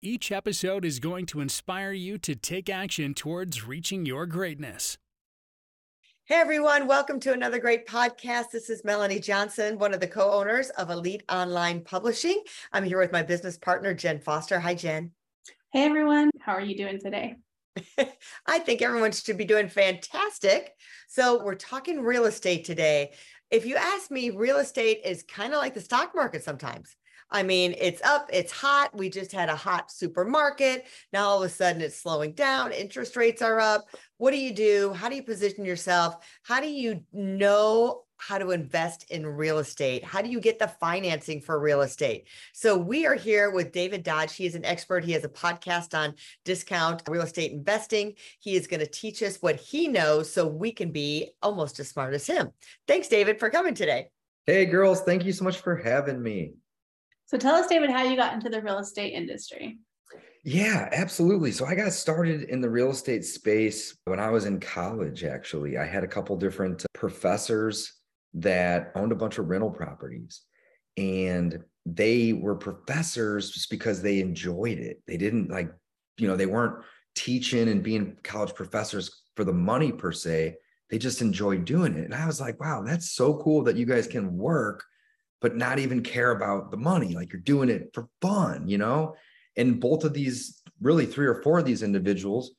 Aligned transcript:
Each 0.00 0.30
episode 0.30 0.84
is 0.84 1.00
going 1.00 1.26
to 1.26 1.40
inspire 1.40 1.90
you 1.90 2.18
to 2.18 2.36
take 2.36 2.70
action 2.70 3.14
towards 3.14 3.66
reaching 3.66 4.06
your 4.06 4.26
greatness. 4.26 4.96
Hey 6.26 6.36
everyone, 6.36 6.86
welcome 6.86 7.18
to 7.18 7.32
another 7.32 7.58
great 7.58 7.84
podcast. 7.84 8.52
This 8.52 8.70
is 8.70 8.84
Melanie 8.84 9.18
Johnson, 9.18 9.76
one 9.76 9.92
of 9.92 9.98
the 9.98 10.06
co 10.06 10.30
owners 10.30 10.70
of 10.70 10.90
Elite 10.90 11.24
Online 11.28 11.80
Publishing. 11.80 12.40
I'm 12.72 12.84
here 12.84 13.00
with 13.00 13.10
my 13.10 13.24
business 13.24 13.58
partner, 13.58 13.92
Jen 13.92 14.20
Foster. 14.20 14.60
Hi, 14.60 14.76
Jen. 14.76 15.10
Hey 15.72 15.86
everyone, 15.86 16.30
how 16.38 16.52
are 16.52 16.60
you 16.60 16.76
doing 16.76 17.00
today? 17.00 17.34
I 18.46 18.60
think 18.60 18.82
everyone 18.82 19.10
should 19.10 19.36
be 19.36 19.44
doing 19.46 19.68
fantastic. 19.68 20.74
So, 21.08 21.42
we're 21.42 21.56
talking 21.56 22.02
real 22.02 22.26
estate 22.26 22.64
today. 22.64 23.14
If 23.50 23.66
you 23.66 23.74
ask 23.74 24.12
me, 24.12 24.30
real 24.30 24.58
estate 24.58 25.00
is 25.04 25.24
kind 25.24 25.54
of 25.54 25.58
like 25.58 25.74
the 25.74 25.80
stock 25.80 26.12
market 26.14 26.44
sometimes. 26.44 26.94
I 27.30 27.42
mean, 27.42 27.74
it's 27.78 28.02
up, 28.02 28.30
it's 28.32 28.52
hot. 28.52 28.96
We 28.96 29.10
just 29.10 29.32
had 29.32 29.48
a 29.48 29.56
hot 29.56 29.90
supermarket. 29.90 30.86
Now 31.12 31.28
all 31.28 31.42
of 31.42 31.50
a 31.50 31.52
sudden 31.52 31.82
it's 31.82 32.00
slowing 32.00 32.32
down. 32.32 32.72
Interest 32.72 33.14
rates 33.16 33.42
are 33.42 33.60
up. 33.60 33.86
What 34.16 34.30
do 34.30 34.38
you 34.38 34.54
do? 34.54 34.92
How 34.92 35.08
do 35.08 35.16
you 35.16 35.22
position 35.22 35.64
yourself? 35.64 36.16
How 36.42 36.60
do 36.60 36.68
you 36.68 37.02
know 37.12 38.04
how 38.18 38.36
to 38.38 38.50
invest 38.50 39.10
in 39.10 39.24
real 39.24 39.58
estate? 39.58 40.04
How 40.04 40.20
do 40.22 40.28
you 40.28 40.40
get 40.40 40.58
the 40.58 40.66
financing 40.66 41.40
for 41.40 41.60
real 41.60 41.82
estate? 41.82 42.26
So 42.52 42.76
we 42.76 43.06
are 43.06 43.14
here 43.14 43.50
with 43.50 43.72
David 43.72 44.02
Dodge. 44.02 44.34
He 44.34 44.44
is 44.44 44.54
an 44.54 44.64
expert. 44.64 45.04
He 45.04 45.12
has 45.12 45.24
a 45.24 45.28
podcast 45.28 45.96
on 45.96 46.14
discount 46.44 47.02
real 47.08 47.22
estate 47.22 47.52
investing. 47.52 48.14
He 48.40 48.56
is 48.56 48.66
going 48.66 48.80
to 48.80 48.86
teach 48.86 49.22
us 49.22 49.36
what 49.36 49.56
he 49.56 49.86
knows 49.86 50.32
so 50.32 50.46
we 50.46 50.72
can 50.72 50.90
be 50.90 51.30
almost 51.42 51.78
as 51.78 51.88
smart 51.88 52.12
as 52.14 52.26
him. 52.26 52.50
Thanks, 52.88 53.08
David, 53.08 53.38
for 53.38 53.50
coming 53.50 53.74
today. 53.74 54.08
Hey, 54.46 54.66
girls. 54.66 55.02
Thank 55.02 55.24
you 55.24 55.32
so 55.32 55.44
much 55.44 55.58
for 55.58 55.76
having 55.76 56.20
me. 56.22 56.54
So 57.28 57.36
tell 57.36 57.56
us, 57.56 57.66
David, 57.66 57.90
how 57.90 58.04
you 58.04 58.16
got 58.16 58.32
into 58.32 58.48
the 58.48 58.62
real 58.62 58.78
estate 58.78 59.12
industry. 59.12 59.78
Yeah, 60.44 60.88
absolutely. 60.92 61.52
So 61.52 61.66
I 61.66 61.74
got 61.74 61.92
started 61.92 62.44
in 62.44 62.62
the 62.62 62.70
real 62.70 62.88
estate 62.88 63.22
space 63.22 63.94
when 64.06 64.18
I 64.18 64.30
was 64.30 64.46
in 64.46 64.60
college, 64.60 65.24
actually. 65.24 65.76
I 65.76 65.84
had 65.84 66.04
a 66.04 66.08
couple 66.08 66.34
different 66.36 66.86
professors 66.94 67.92
that 68.32 68.92
owned 68.94 69.12
a 69.12 69.16
bunch 69.16 69.36
of 69.36 69.50
rental 69.50 69.70
properties. 69.70 70.40
And 70.96 71.62
they 71.84 72.32
were 72.32 72.54
professors 72.54 73.50
just 73.50 73.68
because 73.68 74.00
they 74.00 74.20
enjoyed 74.20 74.78
it. 74.78 75.02
They 75.06 75.18
didn't 75.18 75.50
like, 75.50 75.70
you 76.16 76.28
know, 76.28 76.36
they 76.36 76.46
weren't 76.46 76.82
teaching 77.14 77.68
and 77.68 77.82
being 77.82 78.16
college 78.24 78.54
professors 78.54 79.22
for 79.36 79.44
the 79.44 79.52
money 79.52 79.92
per 79.92 80.12
se. 80.12 80.56
They 80.88 80.96
just 80.96 81.20
enjoyed 81.20 81.66
doing 81.66 81.94
it. 81.94 82.06
And 82.06 82.14
I 82.14 82.26
was 82.26 82.40
like, 82.40 82.58
wow, 82.58 82.82
that's 82.86 83.12
so 83.12 83.34
cool 83.42 83.64
that 83.64 83.76
you 83.76 83.84
guys 83.84 84.06
can 84.06 84.38
work 84.38 84.82
but 85.40 85.56
not 85.56 85.78
even 85.78 86.02
care 86.02 86.30
about 86.30 86.70
the 86.70 86.76
money. 86.76 87.14
Like 87.14 87.32
you're 87.32 87.40
doing 87.40 87.68
it 87.68 87.90
for 87.92 88.08
fun, 88.20 88.68
you 88.68 88.78
know? 88.78 89.14
And 89.56 89.80
both 89.80 90.04
of 90.04 90.12
these, 90.12 90.62
really 90.80 91.06
three 91.06 91.26
or 91.26 91.42
four 91.42 91.58
of 91.58 91.64
these 91.64 91.82
individuals, 91.82 92.52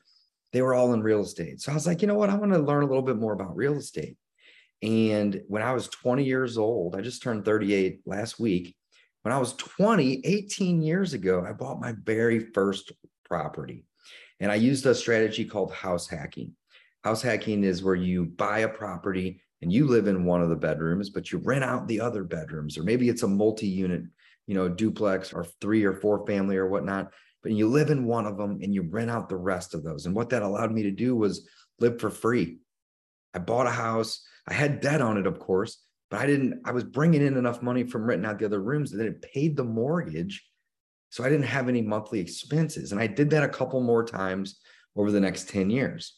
they 0.52 0.62
were 0.62 0.74
all 0.74 0.94
in 0.94 1.04
real 1.04 1.22
estate. 1.22 1.62
So 1.62 1.72
I 1.72 1.76
was 1.76 1.88
like, 1.88 2.02
you 2.02 2.08
know 2.08 2.16
what? 2.16 2.30
I 2.30 2.36
want 2.36 2.54
to 2.54 2.60
learn 2.60 2.84
a 2.84 2.88
little 2.88 3.04
bit 3.04 3.18
more 3.18 3.34
about 3.34 3.56
real 3.56 3.76
estate. 3.76 4.18
And 4.82 5.42
when 5.48 5.62
I 5.62 5.74
was 5.74 5.88
20 5.90 6.24
years 6.24 6.58
old, 6.58 6.96
I 6.96 7.02
just 7.02 7.22
turned 7.22 7.46
38 7.46 8.02
last 8.06 8.40
week. 8.40 8.76
When 9.24 9.34
I 9.34 9.38
was 9.38 9.54
20, 9.54 10.22
18 10.26 10.82
years 10.82 11.14
ago, 11.14 11.46
I 11.48 11.52
bought 11.52 11.82
my 11.82 11.94
very 12.04 12.40
first 12.40 12.94
property. 13.26 13.86
And 14.40 14.52
I 14.52 14.56
used 14.56 14.86
a 14.86 14.96
strategy 14.96 15.44
called 15.44 15.74
house 15.74 16.08
hacking. 16.08 16.54
House 17.04 17.22
hacking 17.22 17.64
is 17.64 17.84
where 17.84 17.96
you 17.96 18.26
buy 18.26 18.60
a 18.60 18.70
property 18.70 19.42
and 19.62 19.72
you 19.72 19.88
live 19.88 20.08
in 20.08 20.26
one 20.26 20.42
of 20.42 20.50
the 20.50 20.56
bedrooms, 20.56 21.10
but 21.10 21.32
you 21.32 21.40
rent 21.40 21.64
out 21.64 21.88
the 21.88 22.00
other 22.00 22.24
bedrooms, 22.24 22.78
or 22.78 22.84
maybe 22.84 23.10
it's 23.10 23.24
a 23.24 23.28
multi-unit, 23.28 24.04
you 24.48 24.56
know, 24.56 24.70
duplex 24.70 25.34
or 25.34 25.46
three 25.62 25.84
or 25.84 25.94
four 25.94 26.26
family 26.26 26.56
or 26.56 26.68
whatnot, 26.68 27.12
but 27.44 27.52
you 27.52 27.68
live 27.68 27.90
in 27.90 28.06
one 28.06 28.26
of 28.26 28.38
them 28.38 28.60
and 28.62 28.74
you 28.74 28.84
rent 28.84 29.10
out 29.10 29.30
the 29.30 29.36
rest 29.36 29.74
of 29.74 29.84
those. 29.84 30.06
And 30.06 30.16
what 30.16 30.30
that 30.30 30.42
allowed 30.42 30.72
me 30.72 30.84
to 30.84 30.92
do 30.92 31.16
was 31.16 31.48
live 31.80 32.00
for 32.00 32.10
free. 32.10 32.60
I 33.34 33.40
bought 33.40 33.68
a 33.68 33.72
house. 33.72 34.26
I 34.48 34.54
had 34.54 34.82
debt 34.82 35.02
on 35.02 35.18
it, 35.18 35.28
of 35.28 35.40
course, 35.40 35.84
but 36.10 36.20
I 36.20 36.26
didn't, 36.26 36.62
I 36.66 36.72
was 36.72 36.84
bringing 36.84 37.22
in 37.22 37.38
enough 37.38 37.62
money 37.62 37.84
from 37.84 38.06
renting 38.06 38.26
out 38.26 38.40
the 38.40 38.46
other 38.46 38.62
rooms 38.62 38.92
that 38.92 39.06
it 39.06 39.22
paid 39.22 39.56
the 39.56 39.64
mortgage. 39.64 40.46
So 41.12 41.24
I 41.24 41.30
didn't 41.30 41.46
have 41.46 41.70
any 41.70 41.82
monthly 41.82 42.20
expenses. 42.20 42.92
And 42.92 43.02
I 43.02 43.08
did 43.08 43.30
that 43.32 43.44
a 43.44 43.50
couple 43.50 43.82
more 43.82 44.04
times 44.04 44.60
over 44.96 45.12
the 45.12 45.20
next 45.20 45.50
10 45.50 45.70
years. 45.70 46.16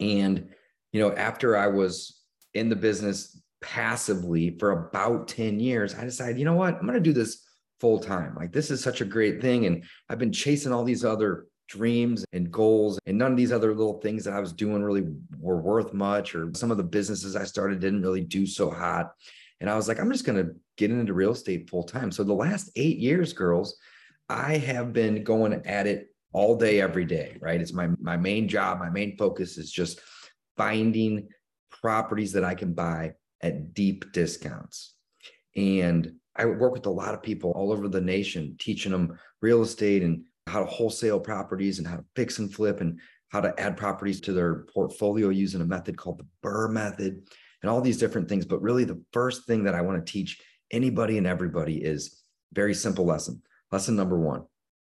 And, 0.00 0.48
you 0.92 1.00
know, 1.00 1.12
after 1.12 1.56
I 1.56 1.68
was 1.68 2.21
in 2.54 2.68
the 2.68 2.76
business 2.76 3.40
passively 3.60 4.56
for 4.58 4.88
about 4.88 5.28
10 5.28 5.60
years, 5.60 5.94
I 5.94 6.04
decided, 6.04 6.38
you 6.38 6.44
know 6.44 6.54
what, 6.54 6.74
I'm 6.74 6.82
going 6.82 6.94
to 6.94 7.00
do 7.00 7.12
this 7.12 7.44
full 7.80 7.98
time. 7.98 8.34
Like, 8.34 8.52
this 8.52 8.70
is 8.70 8.82
such 8.82 9.00
a 9.00 9.06
great 9.06 9.40
thing. 9.40 9.66
And 9.66 9.84
I've 10.08 10.18
been 10.18 10.32
chasing 10.32 10.72
all 10.72 10.84
these 10.84 11.04
other 11.04 11.46
dreams 11.68 12.24
and 12.32 12.50
goals, 12.50 12.98
and 13.06 13.16
none 13.16 13.30
of 13.30 13.38
these 13.38 13.52
other 13.52 13.74
little 13.74 14.00
things 14.00 14.24
that 14.24 14.34
I 14.34 14.40
was 14.40 14.52
doing 14.52 14.82
really 14.82 15.06
were 15.38 15.60
worth 15.60 15.94
much, 15.94 16.34
or 16.34 16.50
some 16.54 16.70
of 16.70 16.76
the 16.76 16.82
businesses 16.82 17.34
I 17.34 17.44
started 17.44 17.80
didn't 17.80 18.02
really 18.02 18.20
do 18.20 18.46
so 18.46 18.70
hot. 18.70 19.12
And 19.60 19.70
I 19.70 19.76
was 19.76 19.88
like, 19.88 19.98
I'm 19.98 20.12
just 20.12 20.26
going 20.26 20.44
to 20.44 20.54
get 20.76 20.90
into 20.90 21.14
real 21.14 21.32
estate 21.32 21.70
full 21.70 21.84
time. 21.84 22.10
So 22.10 22.24
the 22.24 22.34
last 22.34 22.70
eight 22.76 22.98
years, 22.98 23.32
girls, 23.32 23.78
I 24.28 24.58
have 24.58 24.92
been 24.92 25.24
going 25.24 25.54
at 25.66 25.86
it 25.86 26.08
all 26.32 26.56
day, 26.56 26.80
every 26.80 27.04
day, 27.04 27.36
right? 27.40 27.60
It's 27.60 27.72
my 27.72 27.88
my 28.00 28.16
main 28.16 28.48
job. 28.48 28.78
My 28.78 28.90
main 28.90 29.16
focus 29.16 29.58
is 29.58 29.70
just 29.70 30.00
finding 30.56 31.28
properties 31.82 32.32
that 32.32 32.44
I 32.44 32.54
can 32.54 32.72
buy 32.72 33.14
at 33.42 33.74
deep 33.74 34.12
discounts. 34.12 34.94
And 35.56 36.12
I 36.36 36.46
work 36.46 36.72
with 36.72 36.86
a 36.86 36.90
lot 36.90 37.12
of 37.12 37.22
people 37.22 37.50
all 37.50 37.72
over 37.72 37.88
the 37.88 38.00
nation, 38.00 38.56
teaching 38.58 38.92
them 38.92 39.18
real 39.42 39.62
estate 39.62 40.02
and 40.02 40.22
how 40.46 40.60
to 40.60 40.66
wholesale 40.66 41.20
properties 41.20 41.78
and 41.78 41.86
how 41.86 41.96
to 41.96 42.04
fix 42.16 42.38
and 42.38 42.52
flip 42.52 42.80
and 42.80 42.98
how 43.28 43.40
to 43.40 43.58
add 43.60 43.76
properties 43.76 44.20
to 44.22 44.32
their 44.32 44.64
portfolio 44.74 45.28
using 45.28 45.60
a 45.60 45.66
method 45.66 45.96
called 45.96 46.18
the 46.18 46.26
BRRRR 46.44 46.70
method 46.70 47.22
and 47.62 47.70
all 47.70 47.80
these 47.80 47.98
different 47.98 48.28
things. 48.28 48.46
But 48.46 48.62
really, 48.62 48.84
the 48.84 49.02
first 49.12 49.46
thing 49.46 49.64
that 49.64 49.74
I 49.74 49.82
want 49.82 50.04
to 50.04 50.12
teach 50.12 50.40
anybody 50.70 51.18
and 51.18 51.26
everybody 51.26 51.82
is 51.82 52.22
very 52.52 52.74
simple 52.74 53.04
lesson. 53.04 53.42
Lesson 53.70 53.96
number 53.96 54.18
one 54.18 54.44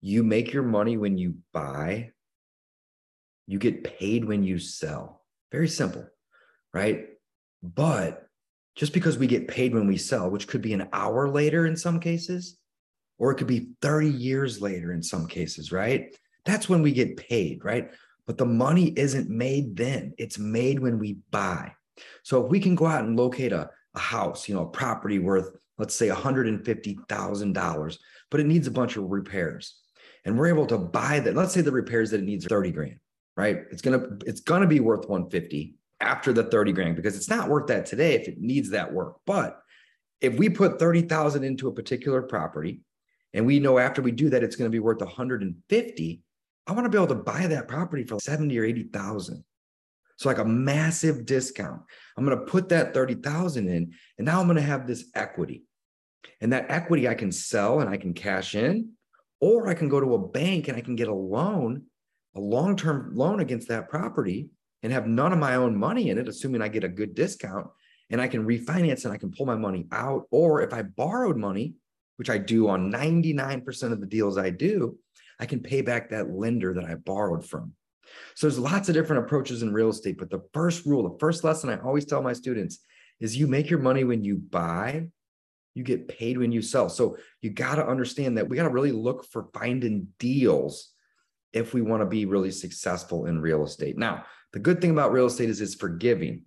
you 0.00 0.22
make 0.22 0.52
your 0.52 0.62
money 0.62 0.96
when 0.96 1.18
you 1.18 1.34
buy, 1.52 2.10
you 3.48 3.58
get 3.58 3.82
paid 3.82 4.24
when 4.24 4.44
you 4.44 4.58
sell. 4.58 5.24
Very 5.50 5.68
simple 5.68 6.08
right? 6.72 7.06
But 7.62 8.28
just 8.76 8.92
because 8.92 9.18
we 9.18 9.26
get 9.26 9.48
paid 9.48 9.74
when 9.74 9.86
we 9.86 9.96
sell, 9.96 10.30
which 10.30 10.46
could 10.46 10.62
be 10.62 10.72
an 10.72 10.88
hour 10.92 11.28
later 11.28 11.66
in 11.66 11.76
some 11.76 11.98
cases, 11.98 12.56
or 13.18 13.32
it 13.32 13.34
could 13.34 13.48
be 13.48 13.70
30 13.82 14.08
years 14.08 14.60
later 14.62 14.92
in 14.92 15.02
some 15.02 15.26
cases, 15.26 15.72
right? 15.72 16.16
That's 16.44 16.68
when 16.68 16.82
we 16.82 16.92
get 16.92 17.16
paid, 17.16 17.64
right? 17.64 17.90
But 18.26 18.38
the 18.38 18.46
money 18.46 18.92
isn't 18.96 19.28
made 19.28 19.76
then, 19.76 20.14
it's 20.18 20.38
made 20.38 20.78
when 20.78 20.98
we 20.98 21.18
buy. 21.30 21.72
So 22.22 22.44
if 22.44 22.50
we 22.50 22.60
can 22.60 22.74
go 22.74 22.86
out 22.86 23.04
and 23.04 23.16
locate 23.16 23.52
a, 23.52 23.70
a 23.94 23.98
house, 23.98 24.48
you 24.48 24.54
know, 24.54 24.62
a 24.62 24.70
property 24.70 25.18
worth, 25.18 25.50
let's 25.78 25.94
say 25.94 26.08
$150,000, 26.08 27.98
but 28.30 28.40
it 28.40 28.46
needs 28.46 28.66
a 28.66 28.72
bunch 28.72 28.96
of 28.96 29.10
repairs. 29.10 29.80
And 30.24 30.38
we're 30.38 30.48
able 30.48 30.66
to 30.66 30.78
buy 30.78 31.20
that. 31.20 31.34
Let's 31.34 31.54
say 31.54 31.62
the 31.62 31.72
repairs 31.72 32.10
that 32.10 32.20
it 32.20 32.26
needs 32.26 32.46
30 32.46 32.70
grand, 32.72 32.98
right? 33.36 33.64
It's 33.70 33.82
gonna, 33.82 34.06
it's 34.26 34.40
gonna 34.40 34.66
be 34.66 34.80
worth 34.80 35.08
150 35.08 35.77
after 36.00 36.32
the 36.32 36.44
30 36.44 36.72
grand 36.72 36.96
because 36.96 37.16
it's 37.16 37.28
not 37.28 37.48
worth 37.48 37.66
that 37.68 37.86
today 37.86 38.14
if 38.14 38.28
it 38.28 38.40
needs 38.40 38.70
that 38.70 38.92
work. 38.92 39.16
But 39.26 39.60
if 40.20 40.36
we 40.38 40.48
put 40.48 40.78
30,000 40.78 41.44
into 41.44 41.68
a 41.68 41.72
particular 41.72 42.22
property 42.22 42.82
and 43.34 43.46
we 43.46 43.60
know 43.60 43.78
after 43.78 44.02
we 44.02 44.12
do 44.12 44.30
that 44.30 44.42
it's 44.42 44.56
going 44.56 44.70
to 44.70 44.74
be 44.74 44.80
worth 44.80 45.00
150, 45.00 46.22
I 46.66 46.72
want 46.72 46.84
to 46.84 46.90
be 46.90 46.98
able 46.98 47.08
to 47.08 47.22
buy 47.22 47.46
that 47.46 47.68
property 47.68 48.04
for 48.04 48.18
70 48.20 48.56
or 48.58 48.64
80,000. 48.64 49.44
So 50.16 50.28
like 50.28 50.38
a 50.38 50.44
massive 50.44 51.26
discount. 51.26 51.80
I'm 52.16 52.24
going 52.24 52.38
to 52.38 52.44
put 52.44 52.68
that 52.70 52.92
30,000 52.92 53.68
in 53.68 53.94
and 54.18 54.24
now 54.26 54.40
I'm 54.40 54.46
going 54.46 54.56
to 54.56 54.62
have 54.62 54.86
this 54.86 55.06
equity. 55.14 55.64
And 56.40 56.52
that 56.52 56.70
equity 56.70 57.08
I 57.08 57.14
can 57.14 57.32
sell 57.32 57.80
and 57.80 57.88
I 57.88 57.96
can 57.96 58.14
cash 58.14 58.54
in 58.54 58.90
or 59.40 59.68
I 59.68 59.74
can 59.74 59.88
go 59.88 60.00
to 60.00 60.14
a 60.14 60.28
bank 60.28 60.68
and 60.68 60.76
I 60.76 60.80
can 60.80 60.96
get 60.96 61.08
a 61.08 61.14
loan, 61.14 61.84
a 62.34 62.40
long-term 62.40 63.12
loan 63.14 63.40
against 63.40 63.68
that 63.68 63.88
property 63.88 64.50
and 64.82 64.92
have 64.92 65.06
none 65.06 65.32
of 65.32 65.38
my 65.38 65.56
own 65.56 65.76
money 65.76 66.10
in 66.10 66.18
it, 66.18 66.28
assuming 66.28 66.62
I 66.62 66.68
get 66.68 66.84
a 66.84 66.88
good 66.88 67.14
discount 67.14 67.68
and 68.10 68.20
I 68.20 68.28
can 68.28 68.46
refinance 68.46 69.04
and 69.04 69.12
I 69.12 69.18
can 69.18 69.32
pull 69.32 69.46
my 69.46 69.56
money 69.56 69.86
out. 69.92 70.26
Or 70.30 70.62
if 70.62 70.72
I 70.72 70.82
borrowed 70.82 71.36
money, 71.36 71.74
which 72.16 72.30
I 72.30 72.38
do 72.38 72.68
on 72.68 72.92
99% 72.92 73.92
of 73.92 74.00
the 74.00 74.06
deals 74.06 74.38
I 74.38 74.50
do, 74.50 74.98
I 75.40 75.46
can 75.46 75.60
pay 75.60 75.82
back 75.82 76.10
that 76.10 76.30
lender 76.30 76.74
that 76.74 76.84
I 76.84 76.94
borrowed 76.94 77.44
from. 77.44 77.72
So 78.34 78.46
there's 78.46 78.58
lots 78.58 78.88
of 78.88 78.94
different 78.94 79.24
approaches 79.24 79.62
in 79.62 79.72
real 79.72 79.90
estate, 79.90 80.18
but 80.18 80.30
the 80.30 80.42
first 80.52 80.86
rule, 80.86 81.08
the 81.08 81.18
first 81.18 81.44
lesson 81.44 81.70
I 81.70 81.78
always 81.80 82.06
tell 82.06 82.22
my 82.22 82.32
students 82.32 82.78
is 83.20 83.36
you 83.36 83.46
make 83.46 83.68
your 83.68 83.80
money 83.80 84.04
when 84.04 84.24
you 84.24 84.36
buy, 84.36 85.08
you 85.74 85.84
get 85.84 86.08
paid 86.08 86.38
when 86.38 86.50
you 86.50 86.62
sell. 86.62 86.88
So 86.88 87.18
you 87.42 87.50
got 87.50 87.76
to 87.76 87.86
understand 87.86 88.38
that 88.38 88.48
we 88.48 88.56
got 88.56 88.64
to 88.64 88.70
really 88.70 88.92
look 88.92 89.24
for 89.26 89.48
finding 89.52 90.08
deals 90.18 90.92
if 91.52 91.74
we 91.74 91.82
want 91.82 92.02
to 92.02 92.06
be 92.06 92.26
really 92.26 92.50
successful 92.50 93.26
in 93.26 93.40
real 93.40 93.64
estate. 93.64 93.96
Now, 93.96 94.24
the 94.52 94.58
good 94.58 94.80
thing 94.80 94.90
about 94.90 95.12
real 95.12 95.26
estate 95.26 95.50
is 95.50 95.60
it's 95.60 95.74
forgiving. 95.74 96.42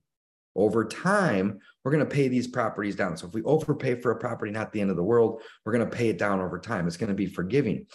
Over 0.56 0.86
time, 0.86 1.60
we're 1.84 1.92
going 1.92 2.04
to 2.04 2.10
pay 2.10 2.28
these 2.28 2.48
properties 2.48 2.96
down. 2.96 3.16
So 3.16 3.28
if 3.28 3.34
we 3.34 3.42
overpay 3.44 3.96
for 4.02 4.12
a 4.12 4.18
property, 4.18 4.52
not 4.52 4.74
the 4.74 4.82
end 4.82 4.90
of 4.90 4.98
the 4.98 5.04
world, 5.04 5.42
we're 5.66 5.72
going 5.72 5.90
to 5.90 5.96
pay 5.96 6.10
it 6.10 6.18
down 6.18 6.42
over 6.42 6.60
time. 6.60 6.88
It's 6.88 6.98
going 6.98 7.10
to 7.10 7.16
be 7.16 7.28
forgiving. 7.28 7.86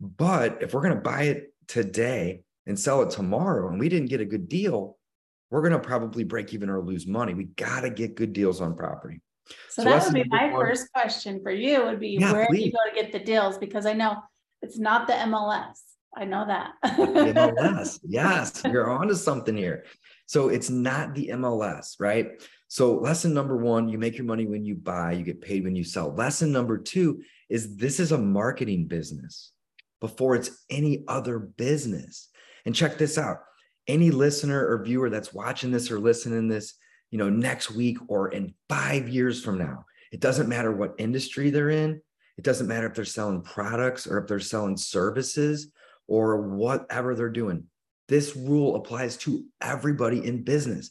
But 0.00 0.62
if 0.62 0.72
we're 0.72 0.82
going 0.82 0.94
to 0.94 1.00
buy 1.00 1.24
it 1.24 1.52
today 1.68 2.42
and 2.66 2.78
sell 2.78 3.02
it 3.02 3.10
tomorrow 3.10 3.68
and 3.68 3.78
we 3.78 3.88
didn't 3.88 4.08
get 4.08 4.20
a 4.20 4.24
good 4.24 4.48
deal, 4.48 4.96
we're 5.50 5.62
going 5.62 5.72
to 5.72 5.78
probably 5.78 6.24
break 6.24 6.54
even 6.54 6.70
or 6.70 6.82
lose 6.82 7.06
money. 7.06 7.34
We 7.34 7.44
got 7.44 7.80
to 7.80 7.90
get 7.90 8.16
good 8.16 8.32
deals 8.32 8.60
on 8.60 8.76
property. 8.76 9.20
So, 9.70 9.82
so 9.82 9.84
that 9.84 10.04
would 10.04 10.14
be 10.14 10.24
my 10.28 10.52
one. 10.52 10.66
first 10.66 10.92
question 10.92 11.40
for 11.42 11.52
you 11.52 11.84
would 11.84 12.00
be 12.00 12.16
yeah, 12.20 12.32
where 12.32 12.46
please. 12.46 12.58
do 12.58 12.64
you 12.66 12.72
go 12.72 12.90
to 12.90 13.02
get 13.02 13.12
the 13.12 13.24
deals? 13.24 13.58
Because 13.58 13.86
I 13.86 13.92
know 13.92 14.16
it's 14.62 14.78
not 14.78 15.06
the 15.06 15.12
MLS. 15.12 15.78
I 16.16 16.24
know 16.24 16.46
that. 16.46 16.72
MLS. 16.82 18.00
Yes, 18.08 18.62
you're 18.64 18.90
onto 18.90 19.14
something 19.14 19.56
here. 19.56 19.84
So 20.26 20.48
it's 20.48 20.70
not 20.70 21.14
the 21.14 21.28
MLS, 21.34 21.96
right? 22.00 22.42
So 22.68 22.96
lesson 22.96 23.34
number 23.34 23.56
one, 23.56 23.88
you 23.88 23.98
make 23.98 24.16
your 24.16 24.26
money 24.26 24.46
when 24.46 24.64
you 24.64 24.74
buy, 24.74 25.12
you 25.12 25.24
get 25.24 25.40
paid 25.42 25.64
when 25.64 25.76
you 25.76 25.84
sell. 25.84 26.12
Lesson 26.12 26.50
number 26.50 26.78
two 26.78 27.22
is 27.48 27.76
this 27.76 28.00
is 28.00 28.12
a 28.12 28.18
marketing 28.18 28.86
business 28.86 29.52
before 30.00 30.34
it's 30.34 30.64
any 30.70 31.04
other 31.06 31.38
business. 31.38 32.28
And 32.64 32.74
check 32.74 32.98
this 32.98 33.18
out. 33.18 33.38
Any 33.86 34.10
listener 34.10 34.66
or 34.66 34.82
viewer 34.82 35.10
that's 35.10 35.32
watching 35.32 35.70
this 35.70 35.90
or 35.90 36.00
listening 36.00 36.48
this, 36.48 36.74
you 37.10 37.18
know, 37.18 37.30
next 37.30 37.70
week 37.70 37.98
or 38.08 38.30
in 38.30 38.54
five 38.68 39.08
years 39.08 39.44
from 39.44 39.58
now, 39.58 39.84
it 40.10 40.20
doesn't 40.20 40.48
matter 40.48 40.72
what 40.72 40.94
industry 40.98 41.50
they're 41.50 41.70
in. 41.70 42.00
It 42.36 42.44
doesn't 42.44 42.66
matter 42.66 42.86
if 42.86 42.94
they're 42.94 43.04
selling 43.04 43.42
products 43.42 44.06
or 44.06 44.18
if 44.18 44.26
they're 44.26 44.40
selling 44.40 44.76
services 44.76 45.68
or 46.08 46.48
whatever 46.48 47.14
they're 47.14 47.28
doing. 47.28 47.64
This 48.08 48.36
rule 48.36 48.76
applies 48.76 49.16
to 49.18 49.44
everybody 49.60 50.24
in 50.24 50.44
business. 50.44 50.90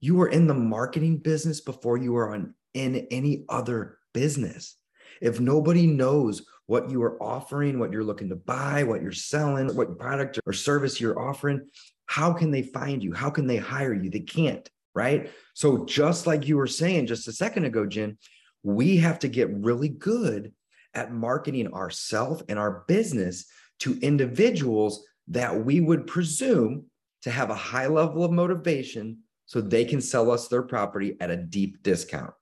You 0.00 0.16
were 0.16 0.28
in 0.28 0.46
the 0.46 0.54
marketing 0.54 1.18
business 1.18 1.60
before 1.60 1.98
you 1.98 2.12
were 2.12 2.34
on, 2.34 2.54
in 2.72 3.06
any 3.10 3.44
other 3.48 3.98
business. 4.12 4.76
If 5.20 5.40
nobody 5.40 5.86
knows 5.86 6.44
what 6.66 6.90
you 6.90 7.02
are 7.02 7.22
offering, 7.22 7.78
what 7.78 7.92
you're 7.92 8.04
looking 8.04 8.30
to 8.30 8.36
buy, 8.36 8.84
what 8.84 9.02
you're 9.02 9.12
selling, 9.12 9.74
what 9.76 9.98
product 9.98 10.40
or 10.46 10.52
service 10.52 11.00
you're 11.00 11.18
offering, 11.18 11.68
how 12.06 12.32
can 12.32 12.50
they 12.50 12.62
find 12.62 13.02
you? 13.02 13.12
How 13.12 13.30
can 13.30 13.46
they 13.46 13.56
hire 13.56 13.94
you? 13.94 14.10
They 14.10 14.20
can't, 14.20 14.68
right? 14.94 15.30
So, 15.54 15.84
just 15.84 16.26
like 16.26 16.48
you 16.48 16.56
were 16.56 16.66
saying 16.66 17.06
just 17.06 17.28
a 17.28 17.32
second 17.32 17.64
ago, 17.64 17.86
Jen, 17.86 18.18
we 18.62 18.96
have 18.98 19.18
to 19.20 19.28
get 19.28 19.54
really 19.54 19.88
good 19.88 20.52
at 20.94 21.12
marketing 21.12 21.72
ourselves 21.72 22.42
and 22.48 22.58
our 22.58 22.84
business 22.88 23.46
to 23.80 23.98
individuals 24.00 25.04
that 25.28 25.64
we 25.64 25.80
would 25.80 26.06
presume 26.06 26.86
to 27.22 27.30
have 27.30 27.50
a 27.50 27.54
high 27.54 27.86
level 27.86 28.24
of 28.24 28.30
motivation 28.30 29.18
so 29.46 29.60
they 29.60 29.84
can 29.84 30.00
sell 30.00 30.30
us 30.30 30.48
their 30.48 30.62
property 30.62 31.16
at 31.20 31.30
a 31.30 31.36
deep 31.36 31.82
discount. 31.82 32.32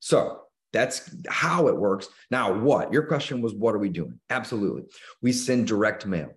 So 0.00 0.40
that's 0.72 1.14
how 1.28 1.68
it 1.68 1.76
works. 1.76 2.08
Now, 2.30 2.58
what? 2.58 2.92
Your 2.92 3.04
question 3.04 3.40
was, 3.40 3.54
what 3.54 3.74
are 3.74 3.78
we 3.78 3.88
doing? 3.88 4.18
Absolutely. 4.30 4.84
We 5.20 5.32
send 5.32 5.66
direct 5.66 6.06
mail, 6.06 6.30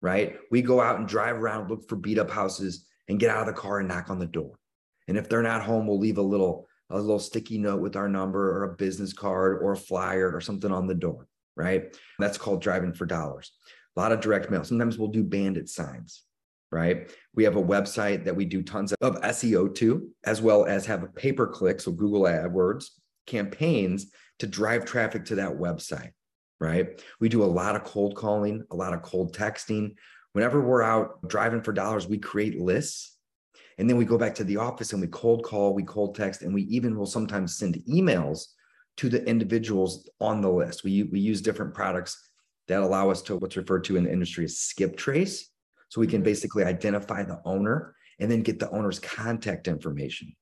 right? 0.00 0.36
We 0.50 0.62
go 0.62 0.80
out 0.80 0.98
and 0.98 1.08
drive 1.08 1.36
around, 1.36 1.70
look 1.70 1.88
for 1.88 1.96
beat 1.96 2.18
up 2.18 2.30
houses, 2.30 2.86
and 3.08 3.18
get 3.18 3.30
out 3.30 3.48
of 3.48 3.54
the 3.54 3.60
car 3.60 3.78
and 3.78 3.88
knock 3.88 4.10
on 4.10 4.18
the 4.18 4.26
door. 4.26 4.58
And 5.08 5.16
if 5.16 5.28
they're 5.28 5.42
not 5.42 5.62
home, 5.62 5.86
we'll 5.86 5.98
leave 5.98 6.18
a 6.18 6.22
little 6.22 6.68
a 6.90 7.00
little 7.00 7.18
sticky 7.18 7.58
note 7.58 7.80
with 7.80 7.96
our 7.96 8.08
number 8.08 8.54
or 8.54 8.64
a 8.64 8.76
business 8.76 9.14
card 9.14 9.60
or 9.62 9.72
a 9.72 9.76
flyer 9.76 10.30
or 10.30 10.42
something 10.42 10.70
on 10.70 10.86
the 10.86 10.94
door, 10.94 11.26
right? 11.56 11.96
That's 12.18 12.38
called 12.38 12.62
driving 12.62 12.92
for 12.92 13.06
dollars 13.06 13.52
a 13.96 14.00
lot 14.00 14.12
of 14.12 14.20
direct 14.20 14.50
mail. 14.50 14.64
Sometimes 14.64 14.98
we'll 14.98 15.08
do 15.08 15.22
bandit 15.22 15.68
signs, 15.68 16.22
right? 16.70 17.10
We 17.34 17.44
have 17.44 17.56
a 17.56 17.62
website 17.62 18.24
that 18.24 18.36
we 18.36 18.44
do 18.44 18.62
tons 18.62 18.92
of 19.00 19.20
SEO 19.20 19.74
to, 19.76 20.08
as 20.24 20.40
well 20.40 20.64
as 20.64 20.86
have 20.86 21.02
a 21.02 21.08
pay 21.08 21.32
per 21.32 21.46
click, 21.46 21.80
so 21.80 21.92
Google 21.92 22.22
AdWords 22.22 22.86
campaigns 23.26 24.10
to 24.38 24.46
drive 24.46 24.84
traffic 24.84 25.24
to 25.26 25.36
that 25.36 25.52
website, 25.52 26.10
right? 26.58 27.02
We 27.20 27.28
do 27.28 27.44
a 27.44 27.46
lot 27.46 27.76
of 27.76 27.84
cold 27.84 28.16
calling, 28.16 28.64
a 28.70 28.76
lot 28.76 28.94
of 28.94 29.02
cold 29.02 29.36
texting. 29.36 29.94
Whenever 30.32 30.60
we're 30.62 30.82
out 30.82 31.28
driving 31.28 31.62
for 31.62 31.72
dollars, 31.72 32.08
we 32.08 32.18
create 32.18 32.58
lists 32.58 33.18
and 33.78 33.88
then 33.88 33.96
we 33.96 34.04
go 34.04 34.18
back 34.18 34.34
to 34.36 34.44
the 34.44 34.56
office 34.56 34.92
and 34.92 35.02
we 35.02 35.08
cold 35.08 35.44
call, 35.44 35.74
we 35.74 35.82
cold 35.82 36.14
text, 36.14 36.42
and 36.42 36.54
we 36.54 36.62
even 36.62 36.96
will 36.96 37.06
sometimes 37.06 37.56
send 37.56 37.82
emails 37.88 38.46
to 38.98 39.08
the 39.08 39.24
individuals 39.26 40.08
on 40.20 40.40
the 40.40 40.50
list. 40.50 40.84
We, 40.84 41.04
we 41.04 41.20
use 41.20 41.40
different 41.40 41.74
products 41.74 42.30
that 42.68 42.82
allow 42.82 43.10
us 43.10 43.22
to 43.22 43.36
what's 43.36 43.56
referred 43.56 43.84
to 43.84 43.96
in 43.96 44.04
the 44.04 44.12
industry 44.12 44.44
as 44.44 44.58
skip 44.58 44.96
trace. 44.96 45.48
So 45.88 46.00
we 46.00 46.06
can 46.06 46.18
mm-hmm. 46.18 46.24
basically 46.24 46.64
identify 46.64 47.22
the 47.22 47.40
owner 47.44 47.94
and 48.20 48.30
then 48.30 48.42
get 48.42 48.58
the 48.58 48.70
owner's 48.70 48.98
contact 48.98 49.68
information. 49.68 50.34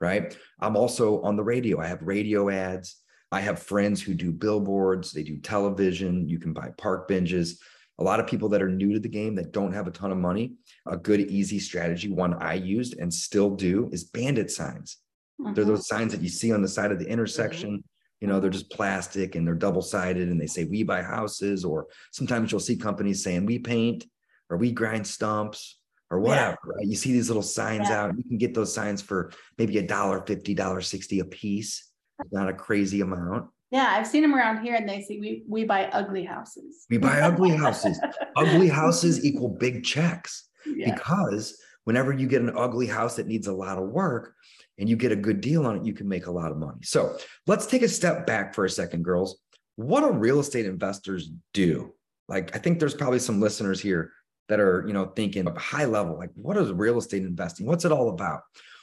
Right. 0.00 0.36
I'm 0.60 0.76
also 0.76 1.20
on 1.22 1.36
the 1.36 1.42
radio. 1.42 1.80
I 1.80 1.86
have 1.86 2.02
radio 2.02 2.50
ads. 2.50 2.96
I 3.32 3.40
have 3.40 3.62
friends 3.62 4.02
who 4.02 4.12
do 4.12 4.30
billboards, 4.30 5.10
they 5.10 5.22
do 5.22 5.38
television. 5.38 6.28
You 6.28 6.38
can 6.38 6.52
buy 6.52 6.68
park 6.76 7.08
benches. 7.08 7.62
A 7.98 8.04
lot 8.04 8.20
of 8.20 8.26
people 8.26 8.50
that 8.50 8.62
are 8.62 8.68
new 8.68 8.92
to 8.92 9.00
the 9.00 9.08
game 9.08 9.34
that 9.36 9.52
don't 9.52 9.72
have 9.72 9.86
a 9.86 9.90
ton 9.90 10.12
of 10.12 10.18
money, 10.18 10.54
a 10.86 10.98
good, 10.98 11.20
easy 11.20 11.58
strategy, 11.58 12.12
one 12.12 12.34
I 12.34 12.54
used 12.54 12.98
and 12.98 13.12
still 13.12 13.50
do, 13.50 13.88
is 13.90 14.04
bandit 14.04 14.50
signs. 14.50 14.98
Mm-hmm. 15.40 15.54
They're 15.54 15.64
those 15.64 15.88
signs 15.88 16.12
that 16.12 16.22
you 16.22 16.28
see 16.28 16.52
on 16.52 16.62
the 16.62 16.68
side 16.68 16.92
of 16.92 16.98
the 16.98 17.08
intersection. 17.08 17.70
Mm-hmm 17.70 17.86
you 18.22 18.28
know 18.28 18.38
they're 18.38 18.50
just 18.50 18.70
plastic 18.70 19.34
and 19.34 19.44
they're 19.44 19.54
double 19.54 19.82
sided 19.82 20.28
and 20.28 20.40
they 20.40 20.46
say 20.46 20.64
we 20.64 20.84
buy 20.84 21.02
houses 21.02 21.64
or 21.64 21.88
sometimes 22.12 22.52
you'll 22.52 22.60
see 22.60 22.76
companies 22.76 23.22
saying 23.22 23.44
we 23.44 23.58
paint 23.58 24.06
or 24.48 24.56
we 24.56 24.70
grind 24.70 25.04
stumps 25.04 25.80
or 26.08 26.20
whatever 26.20 26.56
yeah. 26.64 26.72
right? 26.76 26.86
you 26.86 26.94
see 26.94 27.12
these 27.12 27.28
little 27.28 27.42
signs 27.42 27.88
yeah. 27.90 28.04
out 28.04 28.16
you 28.16 28.22
can 28.22 28.38
get 28.38 28.54
those 28.54 28.72
signs 28.72 29.02
for 29.02 29.32
maybe 29.58 29.76
a 29.78 29.82
dollar 29.82 30.24
fifty 30.24 30.54
dollar 30.54 30.80
sixty 30.80 31.18
a 31.18 31.24
piece 31.24 31.90
not 32.30 32.48
a 32.48 32.54
crazy 32.54 33.00
amount 33.00 33.50
yeah 33.72 33.88
i've 33.90 34.06
seen 34.06 34.22
them 34.22 34.36
around 34.36 34.62
here 34.62 34.76
and 34.76 34.88
they 34.88 35.02
say 35.02 35.18
we 35.18 35.42
we 35.48 35.64
buy 35.64 35.86
ugly 35.86 36.22
houses 36.24 36.86
we 36.90 36.98
buy 36.98 37.20
ugly 37.22 37.50
houses 37.50 37.98
ugly 38.36 38.68
houses 38.68 39.24
equal 39.24 39.48
big 39.48 39.82
checks 39.82 40.48
yeah. 40.76 40.94
because 40.94 41.60
whenever 41.84 42.12
you 42.12 42.28
get 42.28 42.40
an 42.40 42.52
ugly 42.56 42.86
house 42.86 43.16
that 43.16 43.26
needs 43.26 43.48
a 43.48 43.52
lot 43.52 43.78
of 43.78 43.88
work 43.88 44.34
and 44.78 44.88
you 44.88 44.96
get 44.96 45.12
a 45.12 45.16
good 45.16 45.40
deal 45.40 45.66
on 45.66 45.76
it, 45.76 45.84
you 45.84 45.92
can 45.92 46.08
make 46.08 46.26
a 46.26 46.32
lot 46.32 46.50
of 46.50 46.56
money. 46.56 46.80
So 46.82 47.16
let's 47.46 47.66
take 47.66 47.82
a 47.82 47.88
step 47.88 48.26
back 48.26 48.54
for 48.54 48.64
a 48.64 48.70
second, 48.70 49.04
girls. 49.04 49.40
What 49.76 50.00
do 50.00 50.10
real 50.10 50.40
estate 50.40 50.66
investors 50.66 51.30
do? 51.52 51.94
Like, 52.28 52.54
I 52.54 52.58
think 52.58 52.78
there's 52.78 52.94
probably 52.94 53.18
some 53.18 53.40
listeners 53.40 53.80
here 53.80 54.12
that 54.48 54.60
are, 54.60 54.84
you 54.86 54.92
know, 54.92 55.06
thinking 55.06 55.46
high 55.56 55.84
level, 55.84 56.16
like, 56.16 56.30
what 56.34 56.56
is 56.56 56.72
real 56.72 56.98
estate 56.98 57.22
investing? 57.22 57.66
What's 57.66 57.84
it 57.84 57.92
all 57.92 58.08
about? 58.08 58.40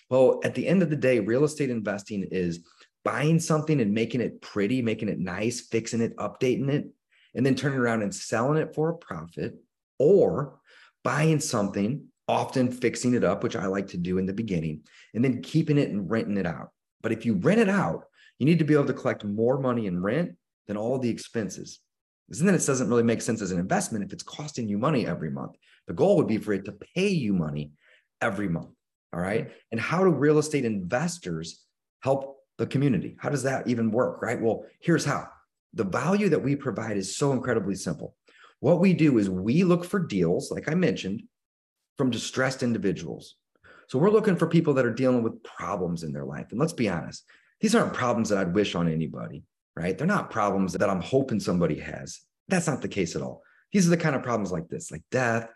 Well, 0.10 0.40
at 0.44 0.56
the 0.56 0.68
end 0.68 0.82
of 0.82 0.90
the 0.90 0.96
day, 0.96 1.20
real 1.20 1.44
estate 1.44 1.70
investing 1.70 2.28
is 2.32 2.60
buying 3.06 3.40
something 3.40 3.80
and 3.80 3.94
making 3.94 4.22
it 4.22 4.42
pretty, 4.42 4.82
making 4.82 5.10
it 5.10 5.20
nice, 5.20 5.62
fixing 5.62 6.02
it, 6.02 6.16
updating 6.18 6.70
it, 6.70 6.88
and 7.36 7.46
then 7.46 7.56
turning 7.56 7.80
around 7.80 8.02
and 8.02 8.14
selling 8.14 8.60
it 8.60 8.74
for 8.74 8.90
a 8.90 8.98
profit, 8.98 9.56
or 10.00 10.60
buying 11.04 11.40
something 11.40 12.06
often 12.30 12.72
fixing 12.72 13.16
it 13.16 13.24
up, 13.24 13.42
which 13.42 13.56
I 13.56 13.66
like 13.66 13.88
to 13.88 13.98
do 13.98 14.20
in 14.20 14.28
the 14.28 14.34
beginning, 14.34 14.84
and 15.16 15.26
then 15.26 15.42
keeping 15.42 15.80
it 15.80 15.90
and 15.90 16.08
renting 16.08 16.38
it 16.38 16.46
out. 16.46 16.70
But 17.02 17.12
if 17.12 17.26
you 17.26 17.34
rent 17.34 17.60
it 17.60 17.70
out, 17.70 18.04
you 18.38 18.46
need 18.46 18.60
to 18.60 18.66
be 18.66 18.76
able 18.76 18.86
to 18.86 18.94
collect 18.94 19.26
more 19.26 19.60
money 19.60 19.88
in 19.88 20.00
rent 20.00 20.36
than 20.68 20.78
all 20.78 21.00
the 21.00 21.10
expenses. 21.10 21.80
Because 22.28 22.44
then 22.44 22.54
it 22.54 22.64
doesn't 22.64 22.88
really 22.88 23.02
make 23.02 23.24
sense 23.24 23.42
as 23.42 23.52
an 23.52 23.60
investment 23.60 24.06
if 24.06 24.14
it's 24.14 24.22
costing 24.22 24.70
you 24.70 24.78
money 24.78 25.08
every 25.08 25.32
month. 25.32 25.56
The 25.88 25.96
goal 25.96 26.18
would 26.18 26.28
be 26.28 26.38
for 26.38 26.54
it 26.54 26.66
to 26.66 26.78
pay 26.96 27.08
you 27.08 27.34
money 27.34 27.72
every 28.22 28.48
month. 28.48 28.70
All 29.12 29.20
right. 29.20 29.50
And 29.72 29.82
how 29.82 30.04
do 30.04 30.12
real 30.12 30.38
estate 30.38 30.66
investors 30.66 31.66
help 32.02 32.38
the 32.60 32.68
community? 32.68 33.16
How 33.18 33.30
does 33.30 33.42
that 33.42 33.68
even 33.68 33.90
work? 33.90 34.22
Right. 34.22 34.40
Well, 34.40 34.66
here's 34.80 35.04
how 35.04 35.28
the 35.74 35.84
value 35.84 36.30
that 36.30 36.44
we 36.44 36.56
provide 36.56 36.98
is 36.98 37.18
so 37.18 37.32
incredibly 37.32 37.74
simple. 37.74 38.16
What 38.60 38.80
we 38.80 38.94
do 38.94 39.18
is 39.18 39.32
we 39.32 39.64
look 39.64 39.84
for 39.84 40.00
deals, 40.00 40.52
like 40.52 40.70
I 40.70 40.76
mentioned, 40.76 41.24
from 42.00 42.10
distressed 42.10 42.64
individuals. 42.64 43.36
So 43.90 44.00
we're 44.00 44.10
looking 44.10 44.38
for 44.38 44.48
people 44.48 44.74
that 44.76 44.86
are 44.86 44.94
dealing 44.94 45.22
with 45.22 45.44
problems 45.44 46.04
in 46.04 46.14
their 46.14 46.24
life. 46.24 46.46
And 46.52 46.58
let's 46.58 46.72
be 46.72 46.88
honest, 46.88 47.26
these 47.60 47.76
aren't 47.76 47.94
problems 47.94 48.30
that 48.30 48.38
I'd 48.38 48.54
wish 48.54 48.74
on 48.74 48.88
anybody, 48.88 49.44
right? 49.76 49.98
They're 49.98 50.08
not 50.08 50.32
problems 50.32 50.72
that 50.72 50.90
I'm 50.90 51.02
hoping 51.02 51.42
somebody 51.42 51.78
has. 51.80 52.22
That's 52.48 52.68
not 52.68 52.82
the 52.82 52.88
case 52.88 53.18
at 53.18 53.22
all. 53.22 53.42
These 53.74 53.86
are 53.86 53.90
the 53.90 53.98
kind 53.98 54.16
of 54.16 54.24
problems 54.24 54.50
like 54.50 54.70
this, 54.70 54.92
like 54.92 55.02
death, 55.12 55.50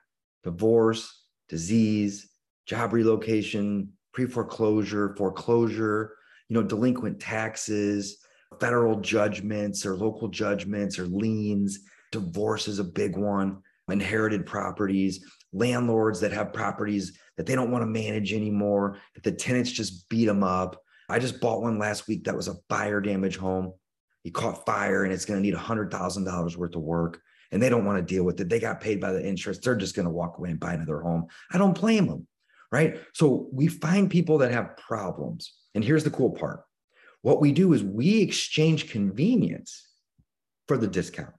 divorce, 0.44 1.24
disease, 1.48 2.30
job 2.66 2.92
relocation, 2.92 3.94
pre-foreclosure, 4.14 5.16
foreclosure, 5.16 6.14
you 6.50 6.56
know, 6.56 6.64
delinquent 6.64 7.22
taxes, 7.22 8.18
federal 8.60 9.00
judgments 9.00 9.86
or 9.86 9.96
local 9.96 10.28
judgments 10.28 11.00
or 11.00 11.06
liens, 11.06 11.80
Divorce 12.14 12.68
is 12.68 12.78
a 12.78 12.84
big 12.84 13.18
one, 13.18 13.64
inherited 13.90 14.46
properties, 14.46 15.26
landlords 15.52 16.20
that 16.22 16.32
have 16.32 16.54
properties 16.54 17.18
that 17.38 17.46
they 17.46 17.56
don't 17.56 17.72
want 17.72 17.82
to 17.82 17.88
manage 17.88 18.34
anymore, 18.34 18.98
that 19.16 19.24
the 19.24 19.32
tenants 19.32 19.72
just 19.72 20.08
beat 20.10 20.26
them 20.26 20.44
up. 20.44 20.82
I 21.10 21.20
just 21.20 21.42
bought 21.42 21.62
one 21.62 21.80
last 21.80 22.08
week 22.08 22.24
that 22.26 22.36
was 22.36 22.48
a 22.48 22.56
fire 22.70 23.02
damage 23.02 23.38
home. 23.38 23.74
He 24.24 24.32
caught 24.32 24.66
fire 24.66 25.04
and 25.04 25.12
it's 25.12 25.26
going 25.26 25.42
to 25.42 25.46
need 25.46 25.58
$100,000 25.58 26.56
worth 26.56 26.76
of 26.76 26.82
work 26.82 27.22
and 27.52 27.62
they 27.62 27.70
don't 27.70 27.86
want 27.86 27.98
to 28.00 28.14
deal 28.14 28.24
with 28.24 28.40
it. 28.40 28.50
They 28.50 28.60
got 28.60 28.82
paid 28.82 29.02
by 29.02 29.12
the 29.12 29.26
insurance. 29.26 29.60
They're 29.60 29.76
just 29.76 29.96
going 29.96 30.08
to 30.08 30.12
walk 30.12 30.38
away 30.38 30.50
and 30.50 30.60
buy 30.60 30.74
another 30.74 31.02
home. 31.02 31.28
I 31.52 31.58
don't 31.58 31.80
blame 31.80 32.08
them. 32.08 32.28
Right. 32.72 33.00
So 33.14 33.48
we 33.52 33.68
find 33.68 34.10
people 34.10 34.40
that 34.40 34.52
have 34.52 34.78
problems. 34.78 35.54
And 35.76 35.84
here's 35.84 36.04
the 36.04 36.10
cool 36.10 36.32
part 36.32 36.64
what 37.22 37.40
we 37.40 37.52
do 37.52 37.74
is 37.74 37.84
we 37.84 38.22
exchange 38.22 38.92
convenience 38.92 39.88
for 40.68 40.78
the 40.78 40.88
discount. 40.88 41.34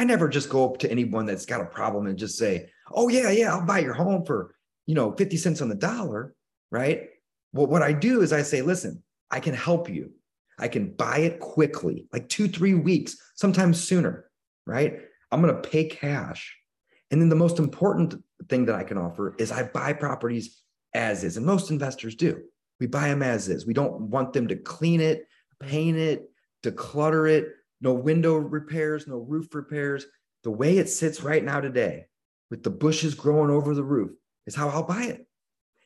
I 0.00 0.04
never 0.04 0.30
just 0.30 0.48
go 0.48 0.64
up 0.64 0.78
to 0.78 0.90
anyone 0.90 1.26
that's 1.26 1.44
got 1.44 1.60
a 1.60 1.66
problem 1.66 2.06
and 2.06 2.18
just 2.18 2.38
say, 2.38 2.70
oh, 2.90 3.10
yeah, 3.10 3.28
yeah, 3.28 3.52
I'll 3.52 3.66
buy 3.66 3.80
your 3.80 3.92
home 3.92 4.24
for, 4.24 4.54
you 4.86 4.94
know, 4.94 5.12
50 5.12 5.36
cents 5.36 5.60
on 5.60 5.68
the 5.68 5.74
dollar. 5.74 6.34
Right. 6.70 7.10
Well, 7.52 7.66
what 7.66 7.82
I 7.82 7.92
do 7.92 8.22
is 8.22 8.32
I 8.32 8.40
say, 8.40 8.62
listen, 8.62 9.02
I 9.30 9.40
can 9.40 9.52
help 9.52 9.90
you. 9.90 10.12
I 10.58 10.68
can 10.68 10.92
buy 10.92 11.18
it 11.18 11.38
quickly, 11.38 12.06
like 12.14 12.30
two, 12.30 12.48
three 12.48 12.72
weeks, 12.72 13.14
sometimes 13.34 13.78
sooner. 13.86 14.30
Right. 14.64 15.00
I'm 15.30 15.42
going 15.42 15.54
to 15.54 15.68
pay 15.68 15.84
cash. 15.84 16.56
And 17.10 17.20
then 17.20 17.28
the 17.28 17.36
most 17.36 17.58
important 17.58 18.14
thing 18.48 18.64
that 18.64 18.76
I 18.76 18.84
can 18.84 18.96
offer 18.96 19.34
is 19.36 19.52
I 19.52 19.64
buy 19.64 19.92
properties 19.92 20.62
as 20.94 21.24
is. 21.24 21.36
And 21.36 21.44
most 21.44 21.70
investors 21.70 22.14
do. 22.14 22.40
We 22.80 22.86
buy 22.86 23.08
them 23.08 23.22
as 23.22 23.50
is. 23.50 23.66
We 23.66 23.74
don't 23.74 24.00
want 24.00 24.32
them 24.32 24.48
to 24.48 24.56
clean 24.56 25.02
it, 25.02 25.26
paint 25.60 25.98
it, 25.98 26.30
declutter 26.62 27.30
it, 27.30 27.48
no 27.80 27.92
window 27.94 28.36
repairs, 28.36 29.06
no 29.06 29.18
roof 29.18 29.54
repairs. 29.54 30.06
The 30.42 30.50
way 30.50 30.78
it 30.78 30.88
sits 30.88 31.22
right 31.22 31.44
now 31.44 31.60
today, 31.60 32.06
with 32.50 32.62
the 32.62 32.70
bushes 32.70 33.14
growing 33.14 33.50
over 33.50 33.74
the 33.74 33.84
roof, 33.84 34.10
is 34.46 34.54
how 34.54 34.68
I'll 34.68 34.82
buy 34.82 35.04
it. 35.04 35.26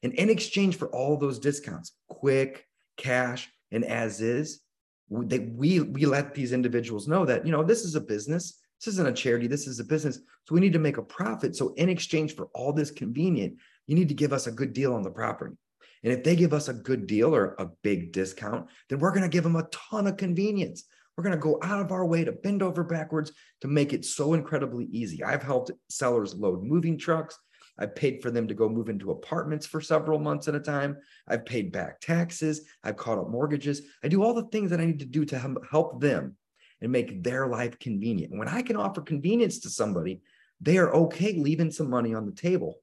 And 0.03 0.13
in 0.15 0.31
exchange 0.31 0.77
for 0.77 0.89
all 0.89 1.17
those 1.17 1.39
discounts, 1.39 1.93
quick, 2.09 2.67
cash, 2.97 3.49
and 3.71 3.85
as 3.85 4.21
is, 4.21 4.61
we, 5.09 5.81
we 5.81 6.07
let 6.07 6.35
these 6.35 6.53
individuals 6.53 7.09
know 7.09 7.25
that, 7.25 7.47
you 7.47 7.53
know, 7.53 7.63
this 7.63 7.85
is 7.85 7.95
a 7.95 8.01
business. 8.01 8.61
This 8.81 8.95
isn't 8.95 9.09
a 9.09 9.13
charity. 9.13 9.47
This 9.47 9.67
is 9.67 9.81
a 9.81 9.85
business. 9.85 10.19
So 10.47 10.55
we 10.55 10.61
need 10.61 10.73
to 10.73 10.79
make 10.79 10.99
a 10.99 11.03
profit. 11.03 11.57
So 11.57 11.75
in 11.75 11.89
exchange 11.89 12.35
for 12.35 12.47
all 12.55 12.73
this 12.73 12.91
convenient, 12.91 13.57
you 13.87 13.95
need 13.95 14.09
to 14.09 14.15
give 14.15 14.33
us 14.33 14.47
a 14.47 14.53
good 14.53 14.73
deal 14.73 14.95
on 14.95 15.03
the 15.03 15.11
property. 15.11 15.57
And 16.03 16.13
if 16.13 16.23
they 16.23 16.37
give 16.37 16.53
us 16.53 16.69
a 16.69 16.75
good 16.75 17.07
deal 17.07 17.35
or 17.35 17.55
a 17.59 17.71
big 17.83 18.13
discount, 18.13 18.69
then 18.89 18.99
we're 18.99 19.11
going 19.11 19.23
to 19.23 19.29
give 19.29 19.45
them 19.45 19.57
a 19.57 19.69
ton 19.71 20.07
of 20.07 20.19
convenience. 20.19 20.85
We're 21.17 21.25
going 21.25 21.37
to 21.37 21.43
go 21.43 21.59
out 21.63 21.81
of 21.81 21.93
our 21.93 22.05
way 22.05 22.25
to 22.25 22.33
bend 22.33 22.63
over 22.63 22.83
backwards 22.83 23.33
to 23.61 23.69
make 23.69 23.93
it 23.93 24.05
so 24.05 24.35
incredibly 24.35 24.87
easy. 24.87 25.23
I've 25.23 25.43
helped 25.43 25.71
sellers 25.89 26.35
load 26.35 26.63
moving 26.63 26.99
trucks. 26.99 27.39
I've 27.79 27.95
paid 27.95 28.23
for 28.23 28.31
them 28.31 28.49
to 28.49 28.55
go 28.55 28.69
move 28.69 28.89
into 28.89 29.11
apartments 29.11 29.67
for 29.67 29.81
several 29.81 30.19
months 30.19 30.49
at 30.49 30.55
a 30.55 30.61
time. 30.61 30.97
I've 31.29 31.45
paid 31.45 31.73
back 31.73 32.01
taxes. 32.01 32.63
I've 32.83 32.97
caught 32.97 33.19
up 33.19 33.31
mortgages. 33.31 33.83
I 34.03 34.09
do 34.09 34.23
all 34.23 34.35
the 34.35 34.47
things 34.47 34.71
that 34.71 34.81
I 34.81 34.87
need 34.87 35.01
to 35.01 35.07
do 35.07 35.25
to 35.27 35.57
help 35.71 36.01
them 36.01 36.37
and 36.81 36.93
make 36.93 37.23
their 37.23 37.47
life 37.47 37.79
convenient. 37.79 38.37
when 38.37 38.49
I 38.49 38.63
can 38.63 38.77
offer 38.77 39.01
convenience 39.01 39.61
to 39.61 39.71
somebody, 39.71 40.21
they 40.61 40.79
are 40.79 40.95
okay 40.95 41.33
leaving 41.33 41.71
some 41.71 41.91
money 41.91 42.15
on 42.15 42.27
the 42.27 42.33
table, 42.33 42.77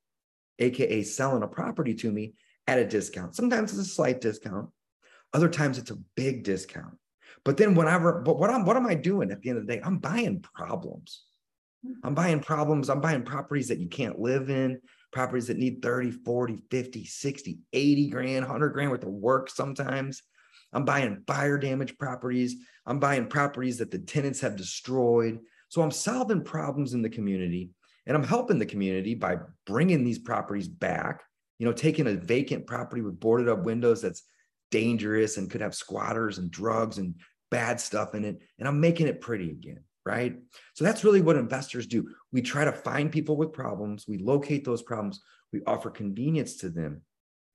AKA 0.60 1.04
selling 1.04 1.44
a 1.44 1.48
property 1.48 1.94
to 1.96 2.12
me 2.12 2.34
at 2.68 2.80
a 2.80 2.86
discount. 2.86 3.36
Sometimes 3.36 3.72
it's 3.72 3.82
a 3.82 3.94
slight 3.94 4.22
discount. 4.22 4.70
Other 5.34 5.50
times 5.50 5.78
it's 5.78 5.92
a 5.92 6.00
big 6.16 6.44
discount. 6.44 6.96
But 7.44 7.58
then 7.58 7.76
whatever, 7.76 8.22
but 8.22 8.38
what 8.38 8.50
I'm 8.50 8.66
what 8.66 8.78
am 8.78 8.86
I 8.86 8.96
doing 8.96 9.32
at 9.32 9.42
the 9.42 9.50
end 9.50 9.60
of 9.60 9.68
the 9.68 9.74
day? 9.74 9.82
I'm 9.84 9.98
buying 9.98 10.42
problems. 10.42 11.24
Hmm. 11.86 11.94
I'm 12.04 12.16
buying 12.16 12.40
problems. 12.40 12.90
I'm 12.90 13.02
buying 13.02 13.24
properties 13.24 13.68
that 13.70 13.80
you 13.80 13.88
can't 13.88 14.20
live 14.20 14.50
in, 14.50 14.80
properties 15.12 15.48
that 15.48 15.58
need 15.58 15.82
30, 15.82 16.12
40, 16.12 16.64
50, 16.70 17.06
60, 17.06 17.60
80 17.74 18.10
grand, 18.10 18.46
100 18.46 18.70
grand 18.70 18.92
worth 18.92 19.04
of 19.04 19.10
work 19.10 19.50
sometimes. 19.50 20.22
I'm 20.74 20.86
buying 20.86 21.24
fire 21.28 21.58
damage 21.58 21.98
properties. 21.98 22.56
I'm 22.86 23.00
buying 23.00 23.28
properties 23.28 23.78
that 23.80 23.92
the 23.92 24.00
tenants 24.00 24.40
have 24.42 24.56
destroyed. 24.56 25.40
So 25.70 25.82
I'm 25.82 25.92
solving 25.92 26.44
problems 26.44 26.94
in 26.94 27.02
the 27.02 27.10
community 27.10 27.72
and 28.06 28.16
I'm 28.16 28.24
helping 28.24 28.60
the 28.60 28.66
community 28.66 29.16
by 29.16 29.38
bringing 29.66 30.04
these 30.04 30.20
properties 30.20 30.68
back 30.68 31.24
you 31.62 31.68
know, 31.68 31.74
taking 31.74 32.08
a 32.08 32.16
vacant 32.16 32.66
property 32.66 33.04
with 33.04 33.20
boarded 33.20 33.48
up 33.48 33.66
windows 33.66 34.02
that's 34.02 34.24
dangerous 34.72 35.38
and 35.38 35.48
could 35.48 35.62
have 35.62 35.76
squatters 35.76 36.40
and 36.40 36.50
drugs 36.50 36.98
and 36.98 37.14
bad 37.52 37.80
stuff 37.80 38.16
in 38.16 38.26
it. 38.26 38.42
And 38.58 38.68
I'm 38.68 38.80
making 38.80 39.08
it 39.08 39.22
pretty 39.22 39.52
again. 39.52 39.84
Right. 40.04 40.36
So 40.74 40.84
that's 40.84 41.04
really 41.04 41.22
what 41.22 41.36
investors 41.36 41.86
do. 41.86 42.10
We 42.32 42.42
try 42.42 42.66
to 42.66 42.72
find 42.72 43.12
people 43.12 43.38
with 43.38 43.54
problems, 43.54 44.08
we 44.08 44.18
locate 44.18 44.66
those 44.66 44.82
problems, 44.82 45.22
we 45.54 45.62
offer 45.68 45.92
convenience 45.92 46.56
to 46.58 46.70
them. 46.70 47.02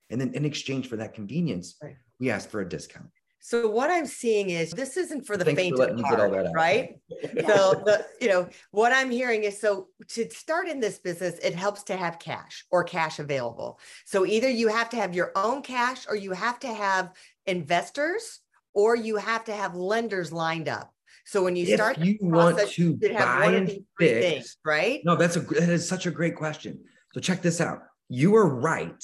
And 0.09 0.21
then 0.21 0.33
in 0.33 0.45
exchange 0.45 0.87
for 0.87 0.95
that 0.95 1.13
convenience, 1.13 1.75
right. 1.83 1.97
we 2.21 2.29
ask 2.29 2.49
for 2.49 2.61
a 2.61 2.69
discount. 2.69 3.09
So 3.39 3.69
what 3.69 3.91
I'm 3.91 4.05
seeing 4.05 4.49
is 4.49 4.71
this 4.71 4.97
isn't 4.97 5.25
for 5.25 5.37
the 5.37 5.45
Thanks 5.45 5.61
faint 5.61 5.79
of 5.79 5.99
heart, 6.01 6.47
right? 6.53 6.99
so 7.45 7.81
the 7.85 8.05
you 8.19 8.27
know 8.27 8.49
what 8.71 8.91
I'm 8.91 9.09
hearing 9.09 9.43
is 9.43 9.59
so 9.59 9.87
to 10.09 10.29
start 10.31 10.67
in 10.67 10.79
this 10.79 10.99
business, 10.99 11.37
it 11.39 11.55
helps 11.55 11.83
to 11.83 11.95
have 11.95 12.19
cash 12.19 12.65
or 12.71 12.83
cash 12.83 13.19
available. 13.19 13.79
So 14.05 14.25
either 14.25 14.49
you 14.49 14.67
have 14.67 14.89
to 14.89 14.97
have 14.97 15.15
your 15.15 15.31
own 15.35 15.61
cash, 15.61 16.05
or 16.09 16.15
you 16.15 16.31
have 16.31 16.59
to 16.59 16.73
have 16.73 17.13
investors, 17.45 18.39
or 18.77 18.95
you 18.95 19.15
have 19.15 19.43
to 19.45 19.53
have 19.53 19.75
lenders 19.75 20.31
lined 20.31 20.69
up. 20.69 20.93
So 21.25 21.43
when 21.43 21.55
you 21.55 21.65
if 21.65 21.73
start, 21.73 21.97
you 21.97 22.15
want 22.21 22.59
to 22.59 22.93
buy 22.93 23.45
and 23.47 23.69
fix, 23.99 24.25
things, 24.25 24.57
right? 24.63 25.01
No, 25.03 25.15
that's 25.15 25.35
a 25.35 25.41
that 25.41 25.67
is 25.67 25.89
such 25.89 26.05
a 26.05 26.11
great 26.11 26.35
question. 26.35 26.79
So 27.13 27.19
check 27.19 27.41
this 27.41 27.59
out. 27.59 27.79
You 28.07 28.35
are 28.35 28.47
right. 28.47 29.03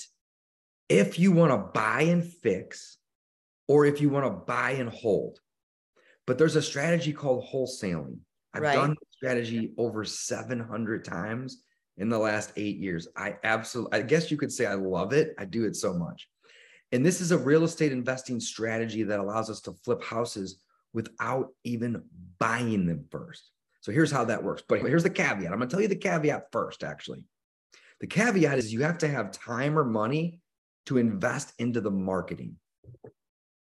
If 0.89 1.17
you 1.17 1.31
want 1.31 1.51
to 1.51 1.57
buy 1.57 2.03
and 2.03 2.23
fix 2.23 2.97
or 3.67 3.85
if 3.85 3.99
you 3.99 4.09
want 4.09 4.25
to 4.25 4.45
buy 4.45 4.71
and 4.71 4.89
hold. 4.89 5.39
But 6.27 6.37
there's 6.37 6.55
a 6.55 6.61
strategy 6.61 7.11
called 7.11 7.43
wholesaling. 7.51 8.19
I've 8.53 8.61
right. 8.61 8.75
done 8.75 8.91
this 8.91 9.09
strategy 9.11 9.73
over 9.77 10.05
700 10.05 11.03
times 11.03 11.63
in 11.97 12.09
the 12.09 12.19
last 12.19 12.53
eight 12.55 12.77
years. 12.77 13.07
I 13.17 13.37
absolutely, 13.43 13.99
I 13.99 14.03
guess 14.03 14.29
you 14.29 14.37
could 14.37 14.51
say 14.51 14.67
I 14.67 14.75
love 14.75 15.13
it. 15.13 15.33
I 15.39 15.45
do 15.45 15.65
it 15.65 15.75
so 15.75 15.93
much. 15.93 16.29
And 16.93 17.05
this 17.05 17.19
is 17.19 17.31
a 17.31 17.37
real 17.37 17.63
estate 17.63 17.91
investing 17.91 18.39
strategy 18.39 19.03
that 19.03 19.19
allows 19.19 19.49
us 19.49 19.59
to 19.61 19.73
flip 19.83 20.03
houses 20.03 20.61
without 20.93 21.49
even 21.63 22.03
buying 22.39 22.85
them 22.85 23.05
first. 23.09 23.49
So 23.81 23.91
here's 23.91 24.11
how 24.11 24.23
that 24.25 24.43
works. 24.43 24.63
But 24.67 24.81
here's 24.81 25.03
the 25.03 25.09
caveat. 25.09 25.51
I'm 25.51 25.57
going 25.57 25.67
to 25.67 25.73
tell 25.73 25.81
you 25.81 25.87
the 25.89 25.95
caveat 25.95 26.45
first, 26.51 26.83
actually. 26.83 27.25
The 27.99 28.07
caveat 28.07 28.57
is 28.59 28.71
you 28.71 28.83
have 28.83 28.99
to 28.99 29.07
have 29.07 29.31
time 29.31 29.77
or 29.77 29.83
money 29.83 30.39
to 30.85 30.97
invest 30.97 31.53
into 31.59 31.81
the 31.81 31.91
marketing 31.91 32.55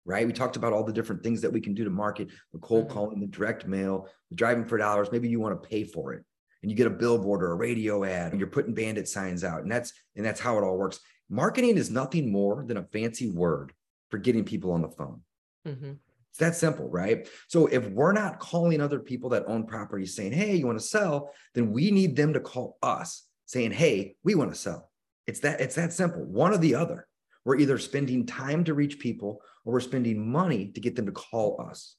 right? 0.08 0.26
We 0.26 0.32
talked 0.32 0.56
about 0.56 0.72
all 0.72 0.84
the 0.84 0.92
different 0.92 1.22
things 1.22 1.42
that 1.42 1.52
we 1.52 1.60
can 1.60 1.74
do 1.74 1.84
to 1.84 1.90
market 1.90 2.30
the 2.54 2.58
cold 2.60 2.86
mm-hmm. 2.86 2.94
calling, 2.94 3.20
the 3.20 3.26
direct 3.26 3.66
mail, 3.66 4.08
the 4.30 4.36
driving 4.36 4.64
for 4.64 4.78
dollars. 4.78 5.12
Maybe 5.12 5.28
you 5.28 5.38
want 5.38 5.62
to 5.62 5.68
pay 5.68 5.84
for 5.84 6.14
it 6.14 6.24
and 6.62 6.70
you 6.70 6.76
get 6.76 6.86
a 6.86 6.90
billboard 6.90 7.42
or 7.42 7.52
a 7.52 7.56
radio 7.56 8.04
ad 8.04 8.32
and 8.32 8.40
you're 8.40 8.48
putting 8.48 8.74
bandit 8.74 9.08
signs 9.08 9.44
out. 9.44 9.62
And 9.62 9.70
that's 9.70 9.92
and 10.16 10.24
that's 10.24 10.40
how 10.40 10.58
it 10.58 10.64
all 10.64 10.76
works. 10.76 11.00
Marketing 11.30 11.76
is 11.76 11.90
nothing 11.90 12.32
more 12.32 12.64
than 12.66 12.78
a 12.78 12.84
fancy 12.84 13.30
word 13.30 13.72
for 14.10 14.18
getting 14.18 14.44
people 14.44 14.72
on 14.72 14.82
the 14.82 14.88
phone. 14.88 15.20
Mm-hmm. 15.66 15.92
It's 16.30 16.38
that 16.38 16.56
simple, 16.56 16.88
right? 16.88 17.28
So 17.48 17.66
if 17.66 17.88
we're 17.88 18.12
not 18.12 18.38
calling 18.38 18.80
other 18.80 19.00
people 19.00 19.30
that 19.30 19.46
own 19.46 19.66
properties 19.66 20.14
saying, 20.14 20.32
hey, 20.32 20.54
you 20.54 20.66
want 20.66 20.78
to 20.78 20.84
sell, 20.84 21.32
then 21.54 21.72
we 21.72 21.90
need 21.90 22.16
them 22.16 22.32
to 22.32 22.40
call 22.40 22.78
us 22.82 23.24
saying, 23.46 23.72
hey, 23.72 24.16
we 24.22 24.34
want 24.34 24.50
to 24.50 24.58
sell. 24.58 24.90
It's 25.26 25.40
that 25.40 25.60
it's 25.60 25.74
that 25.74 25.92
simple, 25.92 26.24
one 26.24 26.52
or 26.52 26.58
the 26.58 26.74
other. 26.74 27.06
We're 27.44 27.56
either 27.56 27.78
spending 27.78 28.26
time 28.26 28.64
to 28.64 28.74
reach 28.74 28.98
people 28.98 29.42
or 29.64 29.74
we're 29.74 29.80
spending 29.80 30.30
money 30.30 30.68
to 30.74 30.80
get 30.80 30.96
them 30.96 31.06
to 31.06 31.12
call 31.12 31.60
us. 31.60 31.96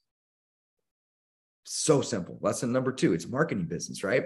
So 1.71 2.01
simple. 2.01 2.39
Lesson 2.41 2.71
number 2.71 2.91
two 2.91 3.13
it's 3.13 3.27
marketing 3.27 3.65
business, 3.65 4.03
right? 4.03 4.23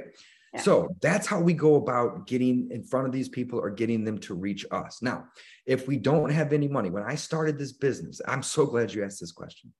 Yeah. 0.54 0.62
So 0.62 0.96
that's 1.02 1.28
how 1.28 1.42
we 1.42 1.54
go 1.54 1.76
about 1.76 2.26
getting 2.26 2.70
in 2.72 2.86
front 2.86 3.06
of 3.06 3.12
these 3.12 3.28
people 3.28 3.60
or 3.60 3.70
getting 3.70 4.06
them 4.06 4.18
to 4.20 4.34
reach 4.34 4.66
us. 4.72 5.02
Now, 5.02 5.26
if 5.66 5.86
we 5.86 5.98
don't 5.98 6.30
have 6.30 6.54
any 6.54 6.70
money, 6.70 6.90
when 6.90 7.04
I 7.04 7.16
started 7.16 7.60
this 7.60 7.74
business, 7.74 8.22
I'm 8.26 8.44
so 8.44 8.66
glad 8.66 8.94
you 8.94 9.04
asked 9.04 9.20
this 9.20 9.34
question. 9.34 9.74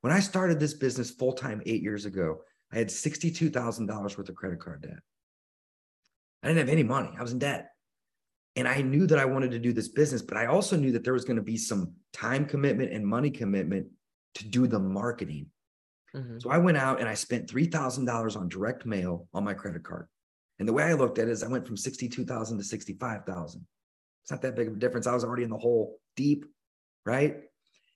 When 0.00 0.12
I 0.12 0.20
started 0.20 0.60
this 0.60 0.74
business 0.74 1.10
full 1.10 1.32
time 1.32 1.60
eight 1.66 1.82
years 1.82 2.04
ago, 2.04 2.42
I 2.72 2.78
had 2.78 2.86
$62,000 2.86 4.16
worth 4.16 4.28
of 4.28 4.36
credit 4.36 4.60
card 4.60 4.82
debt. 4.82 5.00
I 6.44 6.46
didn't 6.46 6.60
have 6.60 6.68
any 6.68 6.84
money. 6.84 7.10
I 7.18 7.22
was 7.22 7.32
in 7.32 7.40
debt. 7.40 7.70
And 8.54 8.68
I 8.68 8.80
knew 8.80 9.08
that 9.08 9.18
I 9.18 9.24
wanted 9.24 9.50
to 9.50 9.58
do 9.58 9.72
this 9.72 9.88
business, 9.88 10.22
but 10.22 10.36
I 10.36 10.46
also 10.46 10.76
knew 10.76 10.92
that 10.92 11.02
there 11.02 11.14
was 11.14 11.24
going 11.24 11.36
to 11.36 11.42
be 11.42 11.56
some 11.56 11.94
time 12.12 12.46
commitment 12.46 12.92
and 12.92 13.04
money 13.04 13.30
commitment 13.30 13.88
to 14.34 14.46
do 14.46 14.68
the 14.68 14.78
marketing. 14.78 15.46
Mm-hmm. 16.14 16.38
So 16.40 16.50
I 16.50 16.58
went 16.58 16.78
out 16.78 17.00
and 17.00 17.08
I 17.08 17.14
spent 17.14 17.48
$3,000 17.48 18.36
on 18.36 18.48
direct 18.48 18.86
mail 18.86 19.28
on 19.34 19.44
my 19.44 19.54
credit 19.54 19.82
card. 19.82 20.06
And 20.58 20.66
the 20.66 20.72
way 20.72 20.84
I 20.84 20.94
looked 20.94 21.18
at 21.18 21.28
it 21.28 21.30
is 21.30 21.42
I 21.42 21.48
went 21.48 21.66
from 21.66 21.76
62,000 21.76 22.58
to 22.58 22.64
65,000. 22.64 23.66
It's 24.22 24.30
not 24.30 24.42
that 24.42 24.56
big 24.56 24.68
of 24.68 24.74
a 24.74 24.78
difference. 24.78 25.06
I 25.06 25.14
was 25.14 25.24
already 25.24 25.44
in 25.44 25.50
the 25.50 25.58
hole 25.58 25.98
deep, 26.16 26.44
right? 27.06 27.36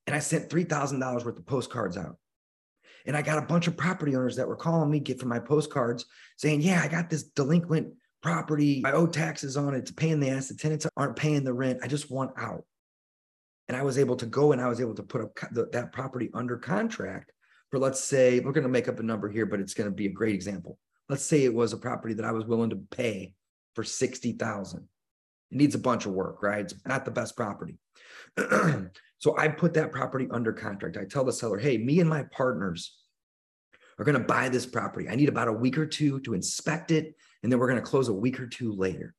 And 0.07 0.14
I 0.14 0.21
sent 0.21 0.49
$3,000 0.49 1.25
worth 1.25 1.38
of 1.38 1.47
postcards 1.47 1.97
out. 1.97 2.16
And 3.04 3.16
I 3.16 3.23
got 3.23 3.38
a 3.38 3.47
bunch 3.47 3.66
of 3.66 3.76
property 3.76 4.14
owners 4.14 4.37
that 4.37 4.47
were 4.47 4.57
calling 4.57 4.90
me, 4.90 5.00
get 5.00 5.19
from 5.19 5.28
my 5.28 5.40
postcards 5.40 6.04
saying, 6.37 6.61
Yeah, 6.61 6.81
I 6.83 6.88
got 6.88 7.11
this 7.11 7.25
delinquent 7.25 7.95
property. 8.23 8.83
I 8.85 8.92
owe 8.92 9.07
taxes 9.07 9.57
on 9.57 9.75
it. 9.75 9.78
It's 9.78 9.90
paying 9.90 10.21
the 10.21 10.31
ass. 10.31 10.49
The 10.49 10.54
tenants 10.54 10.87
aren't 10.97 11.16
paying 11.16 11.42
the 11.42 11.52
rent. 11.52 11.81
I 11.83 11.88
just 11.88 12.11
want 12.11 12.31
out. 12.38 12.64
And 13.69 13.76
I 13.76 13.83
was 13.83 13.99
able 13.99 14.16
to 14.16 14.26
go 14.26 14.52
and 14.52 14.61
I 14.61 14.69
was 14.69 14.81
able 14.81 14.95
to 14.95 15.02
put 15.02 15.21
up 15.21 15.73
that 15.73 15.92
property 15.92 16.31
under 16.33 16.57
contract 16.57 17.33
for, 17.73 17.79
let's 17.79 18.05
say, 18.05 18.38
we're 18.38 18.52
going 18.52 18.62
to 18.64 18.69
make 18.69 18.87
up 18.87 19.00
a 19.00 19.02
number 19.02 19.31
here, 19.31 19.47
but 19.47 19.59
it's 19.59 19.73
going 19.73 19.88
to 19.88 19.97
be 19.97 20.07
a 20.07 20.12
great 20.12 20.35
example. 20.35 20.79
Let's 21.09 21.25
say 21.25 21.45
it 21.45 21.55
was 21.55 21.73
a 21.73 21.79
property 21.79 22.12
that 22.14 22.25
I 22.26 22.31
was 22.31 22.45
willing 22.45 22.69
to 22.71 22.76
pay 22.91 23.33
for 23.75 23.83
60,000. 23.83 24.79
It 25.50 25.57
needs 25.57 25.75
a 25.75 25.79
bunch 25.79 26.05
of 26.05 26.12
work, 26.12 26.43
right? 26.43 26.61
It's 26.61 26.75
not 26.87 27.07
the 27.07 27.11
best 27.11 27.35
property. 27.35 27.79
so 29.19 29.38
I 29.38 29.49
put 29.49 29.73
that 29.75 29.91
property 29.91 30.29
under 30.31 30.52
contract. 30.52 30.99
I 30.99 31.07
tell 31.07 31.25
the 31.25 31.33
seller, 31.33 31.59
hey, 31.59 31.79
me 31.79 31.99
and 32.00 32.11
my 32.11 32.25
partners 32.25 32.95
are 33.99 34.05
going 34.05 34.19
to 34.19 34.25
buy 34.25 34.50
this 34.50 34.67
property. 34.67 35.09
I 35.09 35.14
need 35.14 35.31
about 35.31 35.49
a 35.49 35.52
week 35.52 35.79
or 35.79 35.87
two 35.87 36.21
to 36.21 36.35
inspect 36.35 36.91
it, 36.91 37.14
and 37.43 37.50
then 37.50 37.59
we're 37.59 37.69
going 37.69 37.81
to 37.81 37.91
close 37.91 38.09
a 38.09 38.14
week 38.14 38.38
or 38.38 38.47
two 38.47 38.75
later. 38.75 39.14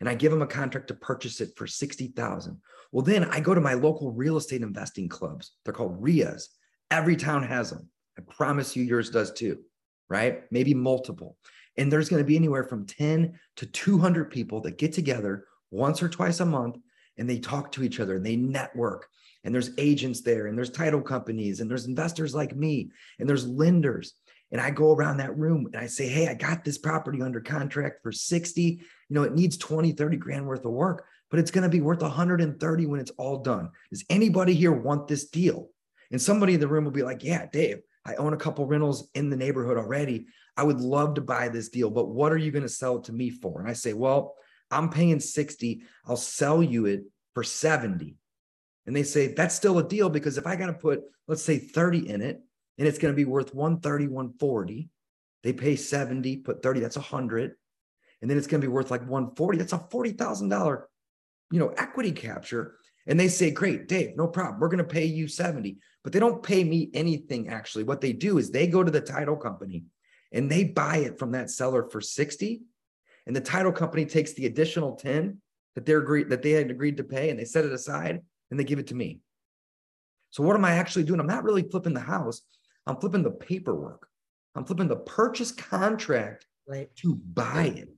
And 0.00 0.08
I 0.08 0.14
give 0.14 0.32
them 0.32 0.40
a 0.40 0.46
contract 0.46 0.88
to 0.88 0.94
purchase 0.94 1.42
it 1.42 1.50
for 1.54 1.66
60,000. 1.66 2.58
Well, 2.92 3.04
then 3.04 3.24
I 3.24 3.40
go 3.40 3.52
to 3.52 3.60
my 3.60 3.74
local 3.74 4.10
real 4.10 4.38
estate 4.38 4.62
investing 4.62 5.10
clubs. 5.10 5.52
They're 5.64 5.74
called 5.74 6.02
REIAs. 6.02 6.48
Every 6.90 7.16
town 7.16 7.42
has 7.44 7.70
them. 7.70 7.88
I 8.18 8.22
promise 8.22 8.74
you 8.74 8.82
yours 8.82 9.10
does 9.10 9.32
too, 9.32 9.60
right? 10.08 10.42
Maybe 10.50 10.74
multiple. 10.74 11.36
And 11.76 11.90
there's 11.90 12.08
going 12.08 12.22
to 12.22 12.26
be 12.26 12.36
anywhere 12.36 12.64
from 12.64 12.86
10 12.86 13.38
to 13.56 13.66
200 13.66 14.30
people 14.30 14.60
that 14.62 14.78
get 14.78 14.92
together 14.92 15.46
once 15.70 16.02
or 16.02 16.08
twice 16.08 16.40
a 16.40 16.46
month 16.46 16.76
and 17.16 17.28
they 17.28 17.38
talk 17.38 17.70
to 17.72 17.84
each 17.84 18.00
other 18.00 18.16
and 18.16 18.26
they 18.26 18.36
network 18.36 19.06
and 19.44 19.54
there's 19.54 19.70
agents 19.78 20.20
there 20.22 20.46
and 20.46 20.56
there's 20.56 20.70
title 20.70 21.00
companies 21.00 21.60
and 21.60 21.70
there's 21.70 21.86
investors 21.86 22.34
like 22.34 22.56
me 22.56 22.90
and 23.18 23.28
there's 23.28 23.46
lenders 23.46 24.14
and 24.52 24.60
i 24.60 24.70
go 24.70 24.92
around 24.92 25.18
that 25.18 25.36
room 25.36 25.66
and 25.66 25.76
i 25.76 25.86
say 25.86 26.08
hey 26.08 26.28
i 26.28 26.34
got 26.34 26.64
this 26.64 26.78
property 26.78 27.22
under 27.22 27.40
contract 27.40 28.02
for 28.02 28.10
60 28.10 28.62
you 28.62 28.80
know 29.10 29.22
it 29.22 29.34
needs 29.34 29.56
20 29.56 29.92
30 29.92 30.16
grand 30.16 30.46
worth 30.46 30.64
of 30.64 30.72
work 30.72 31.04
but 31.30 31.38
it's 31.38 31.50
going 31.50 31.62
to 31.62 31.68
be 31.68 31.80
worth 31.80 32.02
130 32.02 32.86
when 32.86 33.00
it's 33.00 33.12
all 33.12 33.38
done 33.38 33.70
does 33.90 34.04
anybody 34.10 34.54
here 34.54 34.72
want 34.72 35.06
this 35.06 35.28
deal 35.28 35.68
and 36.10 36.20
somebody 36.20 36.54
in 36.54 36.60
the 36.60 36.68
room 36.68 36.84
will 36.84 36.90
be 36.90 37.02
like 37.02 37.22
yeah 37.24 37.46
dave 37.52 37.80
i 38.04 38.14
own 38.14 38.32
a 38.32 38.38
couple 38.38 38.66
rentals 38.66 39.10
in 39.14 39.30
the 39.30 39.36
neighborhood 39.36 39.76
already 39.76 40.26
i 40.56 40.62
would 40.62 40.80
love 40.80 41.14
to 41.14 41.20
buy 41.20 41.48
this 41.48 41.68
deal 41.68 41.90
but 41.90 42.08
what 42.08 42.32
are 42.32 42.38
you 42.38 42.50
going 42.50 42.62
to 42.62 42.68
sell 42.68 42.96
it 42.96 43.04
to 43.04 43.12
me 43.12 43.30
for 43.30 43.60
and 43.60 43.68
i 43.68 43.72
say 43.72 43.92
well 43.92 44.34
I'm 44.70 44.88
paying 44.88 45.20
60, 45.20 45.82
I'll 46.06 46.16
sell 46.16 46.62
you 46.62 46.86
it 46.86 47.04
for 47.34 47.42
70. 47.42 48.16
And 48.86 48.96
they 48.96 49.02
say, 49.02 49.34
that's 49.34 49.54
still 49.54 49.78
a 49.78 49.86
deal 49.86 50.08
because 50.08 50.38
if 50.38 50.46
I 50.46 50.56
got 50.56 50.66
to 50.66 50.72
put, 50.72 51.02
let's 51.26 51.42
say 51.42 51.58
30 51.58 52.08
in 52.08 52.22
it, 52.22 52.40
and 52.78 52.88
it's 52.88 52.98
going 52.98 53.12
to 53.12 53.16
be 53.16 53.24
worth 53.24 53.54
130, 53.54 54.06
140, 54.06 54.88
they 55.42 55.52
pay 55.52 55.76
70, 55.76 56.38
put 56.38 56.62
30, 56.62 56.80
that's 56.80 56.96
100. 56.96 57.52
And 58.22 58.30
then 58.30 58.38
it's 58.38 58.46
going 58.46 58.60
to 58.60 58.66
be 58.66 58.72
worth 58.72 58.90
like 58.90 59.02
140, 59.02 59.58
that's 59.58 59.72
a 59.72 59.78
$40,000, 59.78 60.82
you 61.50 61.58
know, 61.58 61.74
equity 61.76 62.12
capture. 62.12 62.76
And 63.06 63.18
they 63.18 63.28
say, 63.28 63.50
great, 63.50 63.88
Dave, 63.88 64.16
no 64.16 64.28
problem. 64.28 64.60
We're 64.60 64.68
going 64.68 64.78
to 64.78 64.84
pay 64.84 65.06
you 65.06 65.26
70, 65.26 65.78
but 66.04 66.12
they 66.12 66.20
don't 66.20 66.42
pay 66.42 66.64
me 66.64 66.90
anything 66.94 67.48
actually. 67.48 67.84
What 67.84 68.00
they 68.00 68.12
do 68.12 68.38
is 68.38 68.50
they 68.50 68.66
go 68.66 68.84
to 68.84 68.90
the 68.90 69.00
title 69.00 69.36
company 69.36 69.84
and 70.32 70.50
they 70.50 70.64
buy 70.64 70.98
it 70.98 71.18
from 71.18 71.32
that 71.32 71.50
seller 71.50 71.88
for 71.90 72.00
60 72.00 72.62
and 73.26 73.36
the 73.36 73.40
title 73.40 73.72
company 73.72 74.06
takes 74.06 74.32
the 74.32 74.46
additional 74.46 74.96
10 74.96 75.38
that 75.74 75.86
they're 75.86 76.00
agreed 76.00 76.30
that 76.30 76.42
they 76.42 76.50
had 76.50 76.70
agreed 76.70 76.96
to 76.96 77.04
pay 77.04 77.30
and 77.30 77.38
they 77.38 77.44
set 77.44 77.64
it 77.64 77.72
aside 77.72 78.20
and 78.50 78.58
they 78.58 78.64
give 78.64 78.78
it 78.78 78.88
to 78.88 78.94
me. 78.94 79.20
So 80.30 80.42
what 80.42 80.56
am 80.56 80.64
I 80.64 80.72
actually 80.72 81.04
doing? 81.04 81.20
I'm 81.20 81.26
not 81.26 81.44
really 81.44 81.62
flipping 81.62 81.94
the 81.94 82.00
house. 82.00 82.42
I'm 82.86 82.96
flipping 82.96 83.22
the 83.22 83.30
paperwork. 83.30 84.08
I'm 84.54 84.64
flipping 84.64 84.88
the 84.88 84.96
purchase 84.96 85.52
contract 85.52 86.46
right. 86.66 86.88
to 86.96 87.14
buy 87.14 87.72
it. 87.76 87.88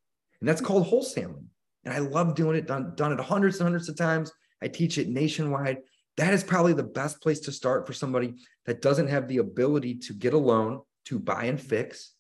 And 0.41 0.49
that's 0.49 0.61
called 0.61 0.87
wholesaling. 0.87 1.47
And 1.85 1.95
I 1.95 1.99
love 1.99 2.35
doing 2.35 2.57
it, 2.57 2.67
done, 2.67 2.93
done 2.95 3.13
it 3.13 3.21
hundreds 3.21 3.57
and 3.57 3.65
hundreds 3.65 3.89
of 3.89 3.97
times. 3.97 4.33
I 4.63 4.69
teach 4.69 4.99
it 4.99 5.09
nationwide. 5.09 5.79
That 6.17 6.35
is 6.35 6.45
probably 6.45 6.75
the 6.75 6.83
best 6.83 7.21
place 7.21 7.41
to 7.41 7.53
start 7.53 7.87
for 7.87 7.93
somebody 7.93 8.35
that 8.67 8.83
doesn't 8.83 9.09
have 9.09 9.29
the 9.29 9.39
ability 9.39 9.97
to 9.97 10.13
get 10.13 10.35
a 10.35 10.39
loan 10.39 10.81
to 11.07 11.19
buy 11.19 11.45
and 11.45 11.61
fix, 11.61 12.13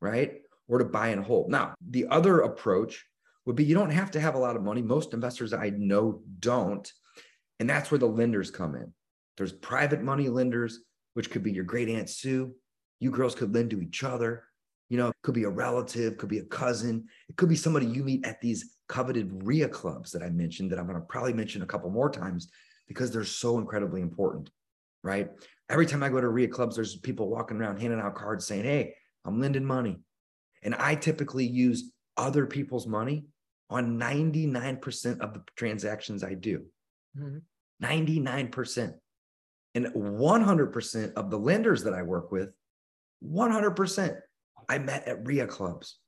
right? 0.00 0.40
or 0.68 0.78
to 0.78 0.84
buy 0.84 1.08
and 1.08 1.24
hold. 1.24 1.50
Now, 1.50 1.74
the 1.80 2.06
other 2.08 2.40
approach 2.40 3.04
would 3.44 3.56
be 3.56 3.64
you 3.64 3.74
don't 3.74 3.90
have 3.90 4.10
to 4.12 4.20
have 4.20 4.34
a 4.34 4.38
lot 4.38 4.56
of 4.56 4.62
money. 4.62 4.82
Most 4.82 5.14
investors 5.14 5.52
I 5.52 5.70
know 5.70 6.22
don't. 6.40 6.90
And 7.60 7.70
that's 7.70 7.90
where 7.90 7.98
the 7.98 8.06
lenders 8.06 8.50
come 8.50 8.74
in. 8.74 8.92
There's 9.36 9.52
private 9.52 10.02
money 10.02 10.28
lenders, 10.28 10.80
which 11.14 11.30
could 11.30 11.42
be 11.42 11.52
your 11.52 11.64
great 11.64 11.88
aunt 11.88 12.10
Sue. 12.10 12.52
You 13.00 13.10
girls 13.10 13.34
could 13.34 13.54
lend 13.54 13.70
to 13.70 13.80
each 13.80 14.02
other. 14.02 14.44
You 14.88 14.98
know, 14.98 15.12
could 15.22 15.34
be 15.34 15.44
a 15.44 15.50
relative, 15.50 16.16
could 16.16 16.28
be 16.28 16.38
a 16.38 16.44
cousin. 16.44 17.06
It 17.28 17.36
could 17.36 17.48
be 17.48 17.56
somebody 17.56 17.86
you 17.86 18.04
meet 18.04 18.26
at 18.26 18.40
these 18.40 18.75
coveted 18.88 19.42
REIA 19.44 19.68
clubs 19.68 20.12
that 20.12 20.22
I 20.22 20.30
mentioned 20.30 20.70
that 20.70 20.78
I'm 20.78 20.86
going 20.86 21.00
to 21.00 21.06
probably 21.06 21.32
mention 21.32 21.62
a 21.62 21.66
couple 21.66 21.90
more 21.90 22.10
times 22.10 22.48
because 22.88 23.10
they're 23.10 23.24
so 23.24 23.58
incredibly 23.58 24.00
important, 24.00 24.50
right? 25.02 25.30
Every 25.68 25.86
time 25.86 26.02
I 26.02 26.08
go 26.08 26.20
to 26.20 26.28
REIA 26.28 26.48
clubs, 26.48 26.76
there's 26.76 26.96
people 26.96 27.28
walking 27.28 27.56
around 27.56 27.80
handing 27.80 28.00
out 28.00 28.14
cards 28.14 28.46
saying, 28.46 28.64
Hey, 28.64 28.94
I'm 29.24 29.40
lending 29.40 29.64
money. 29.64 29.98
And 30.62 30.74
I 30.74 30.94
typically 30.94 31.46
use 31.46 31.92
other 32.16 32.46
people's 32.46 32.86
money 32.86 33.26
on 33.68 33.98
99% 33.98 35.20
of 35.20 35.34
the 35.34 35.42
transactions 35.56 36.22
I 36.22 36.34
do. 36.34 36.64
Mm-hmm. 37.18 37.38
99%. 37.84 38.94
And 39.74 39.86
100% 39.86 41.12
of 41.14 41.30
the 41.30 41.38
lenders 41.38 41.84
that 41.84 41.92
I 41.92 42.02
work 42.02 42.32
with, 42.32 42.50
100% 43.24 44.20
I 44.68 44.78
met 44.78 45.06
at 45.06 45.26
REIA 45.26 45.46
clubs. 45.46 45.98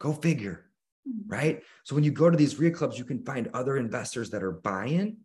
Go 0.00 0.12
figure, 0.12 0.69
mm-hmm. 1.08 1.32
right? 1.32 1.62
So 1.84 1.94
when 1.94 2.04
you 2.04 2.10
go 2.10 2.30
to 2.30 2.36
these 2.36 2.58
REIA 2.58 2.72
clubs, 2.72 2.98
you 2.98 3.04
can 3.04 3.24
find 3.24 3.48
other 3.54 3.76
investors 3.76 4.30
that 4.30 4.42
are 4.42 4.52
buying. 4.52 5.18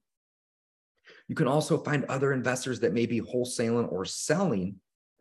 You 1.27 1.35
can 1.35 1.47
also 1.47 1.77
find 1.77 2.05
other 2.05 2.33
investors 2.33 2.79
that 2.81 2.93
may 2.93 3.05
be 3.05 3.21
wholesaling 3.21 3.91
or 3.91 4.05
selling, 4.05 4.75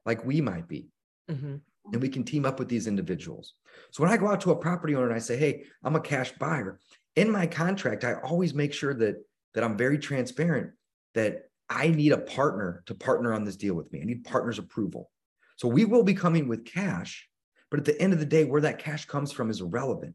like 0.07 0.25
we 0.25 0.41
might 0.41 0.69
be. 0.69 0.89
Mm-hmm 1.31 1.57
and 1.93 2.01
we 2.01 2.09
can 2.09 2.25
team 2.25 2.47
up 2.47 2.59
with 2.59 2.69
these 2.69 2.87
individuals. 2.87 3.55
So 3.91 4.03
when 4.03 4.13
I 4.13 4.17
go 4.17 4.29
out 4.29 4.41
to 4.43 4.53
a 4.53 4.57
property 4.57 4.95
owner 4.95 5.07
and 5.07 5.15
I 5.15 5.19
say, 5.19 5.37
"Hey, 5.37 5.65
I'm 5.83 5.97
a 5.97 6.01
cash 6.01 6.33
buyer," 6.39 6.81
in 7.17 7.31
my 7.31 7.47
contract, 7.47 8.05
I 8.05 8.15
always 8.15 8.55
make 8.55 8.73
sure 8.73 8.95
that 8.95 9.17
that 9.55 9.65
I'm 9.65 9.77
very 9.77 9.99
transparent 9.99 10.73
that 11.15 11.51
I 11.69 11.89
need 11.89 12.13
a 12.13 12.19
partner 12.19 12.83
to 12.87 12.95
partner 12.95 13.33
on 13.33 13.45
this 13.45 13.57
deal 13.57 13.75
with 13.75 13.93
me. 13.93 14.01
I 14.01 14.05
need 14.05 14.25
partner's 14.25 14.59
approval. 14.59 15.11
So 15.57 15.69
we 15.69 15.85
will 15.85 16.03
be 16.03 16.15
coming 16.15 16.49
with 16.49 16.65
cash, 16.65 17.29
but 17.71 17.79
at 17.79 17.87
the 17.87 18.01
end 18.01 18.13
of 18.13 18.19
the 18.19 18.27
day, 18.27 18.45
where 18.45 18.63
that 18.63 18.81
cash 18.81 19.05
comes 19.05 19.31
from 19.31 19.51
is 19.51 19.61
irrelevant. 19.61 20.15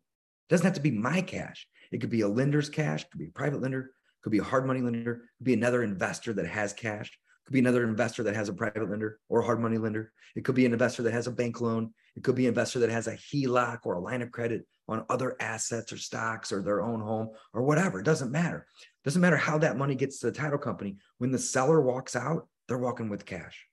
It 0.49 0.53
doesn't 0.53 0.65
have 0.65 0.75
to 0.75 0.81
be 0.81 0.91
my 0.91 1.21
cash. 1.21 1.67
It 1.91 2.01
could 2.01 2.09
be 2.09 2.21
a 2.21 2.27
lender's 2.27 2.69
cash, 2.69 3.07
could 3.09 3.19
be 3.19 3.27
a 3.27 3.31
private 3.31 3.61
lender, 3.61 3.91
could 4.23 4.31
be 4.31 4.39
a 4.39 4.43
hard 4.43 4.65
money 4.65 4.81
lender, 4.81 5.23
could 5.37 5.45
be 5.45 5.53
another 5.53 5.83
investor 5.83 6.33
that 6.33 6.47
has 6.47 6.73
cash 6.73 7.11
could 7.49 7.53
be 7.53 7.59
another 7.59 7.83
investor 7.83 8.21
that 8.21 8.35
has 8.35 8.47
a 8.47 8.53
private 8.53 8.87
lender 8.87 9.19
or 9.27 9.39
a 9.39 9.43
hard 9.43 9.59
money 9.59 9.79
lender. 9.79 10.11
It 10.35 10.45
could 10.45 10.53
be 10.53 10.67
an 10.67 10.71
investor 10.71 11.01
that 11.01 11.13
has 11.13 11.25
a 11.25 11.31
bank 11.31 11.59
loan. 11.59 11.95
It 12.15 12.23
could 12.23 12.35
be 12.35 12.45
an 12.45 12.49
investor 12.49 12.77
that 12.77 12.91
has 12.91 13.07
a 13.07 13.15
HELOC 13.15 13.79
or 13.85 13.95
a 13.95 13.99
line 13.99 14.21
of 14.21 14.29
credit 14.29 14.67
on 14.87 15.03
other 15.09 15.35
assets 15.39 15.91
or 15.91 15.97
stocks 15.97 16.51
or 16.51 16.61
their 16.61 16.83
own 16.83 16.99
home 16.99 17.29
or 17.51 17.63
whatever. 17.63 18.01
It 18.01 18.05
doesn't 18.05 18.31
matter. 18.31 18.67
It 18.79 19.03
doesn't 19.03 19.19
matter 19.19 19.35
how 19.35 19.57
that 19.57 19.79
money 19.79 19.95
gets 19.95 20.19
to 20.19 20.27
the 20.27 20.31
title 20.31 20.59
company. 20.59 20.97
When 21.17 21.31
the 21.31 21.39
seller 21.39 21.81
walks 21.81 22.15
out, 22.15 22.47
they're 22.67 22.77
walking 22.77 23.09
with 23.09 23.25
cash. 23.25 23.65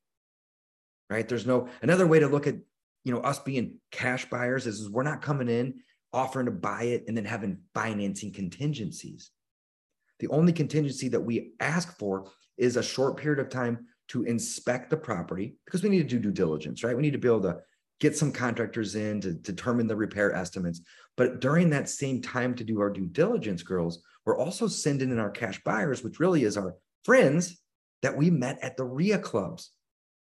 Right? 1.11 1.29
There's 1.29 1.47
no 1.47 1.69
another 1.83 2.07
way 2.07 2.19
to 2.19 2.29
look 2.29 2.47
at 2.47 2.57
you 3.05 3.13
know 3.13 3.21
us 3.21 3.41
being 3.41 3.75
cash 3.91 4.25
buyers 4.31 4.67
is, 4.67 4.81
is 4.81 4.89
we're 4.89 5.03
not 5.03 5.21
coming 5.21 5.51
in 5.51 5.83
offering 6.17 6.47
to 6.47 6.53
buy 6.53 6.85
it 6.85 7.05
and 7.07 7.17
then 7.17 7.27
having 7.27 7.59
financing 7.75 8.33
contingencies. 8.33 9.31
The 10.19 10.29
only 10.29 10.53
contingency 10.53 11.09
that 11.09 11.21
we 11.21 11.53
ask 11.61 11.97
for 11.99 12.31
is 12.57 12.77
a 12.77 12.83
short 12.83 13.19
period 13.19 13.39
of 13.39 13.51
time 13.51 13.87
to 14.09 14.23
inspect 14.23 14.89
the 14.89 14.97
property 14.97 15.57
because 15.67 15.83
we 15.83 15.91
need 15.91 16.09
to 16.09 16.17
do 16.17 16.19
due 16.19 16.33
diligence, 16.33 16.83
right? 16.83 16.97
We 16.97 17.03
need 17.03 17.13
to 17.13 17.19
be 17.19 17.29
able 17.29 17.43
to 17.43 17.59
get 18.01 18.17
some 18.17 18.33
contractors 18.33 18.95
in 18.95 19.21
to 19.21 19.33
determine 19.35 19.87
the 19.87 19.97
repair 19.97 20.35
estimates. 20.35 20.81
But 21.19 21.41
during 21.41 21.69
that 21.71 21.89
same 21.89 22.23
time 22.23 22.55
to 22.55 22.65
do 22.65 22.81
our 22.81 22.91
due 22.91 23.07
diligence, 23.07 23.63
girls, 23.63 24.03
we're 24.25 24.39
also 24.39 24.69
sending 24.69 25.11
in 25.11 25.19
our 25.19 25.31
cash 25.31 25.63
buyers, 25.65 26.03
which 26.03 26.19
really 26.19 26.45
is 26.45 26.57
our 26.57 26.77
friends 27.05 27.61
that 28.03 28.17
we 28.17 28.31
met 28.31 28.59
at 28.63 28.77
the 28.79 28.85
REIA 28.85 29.19
clubs 29.19 29.73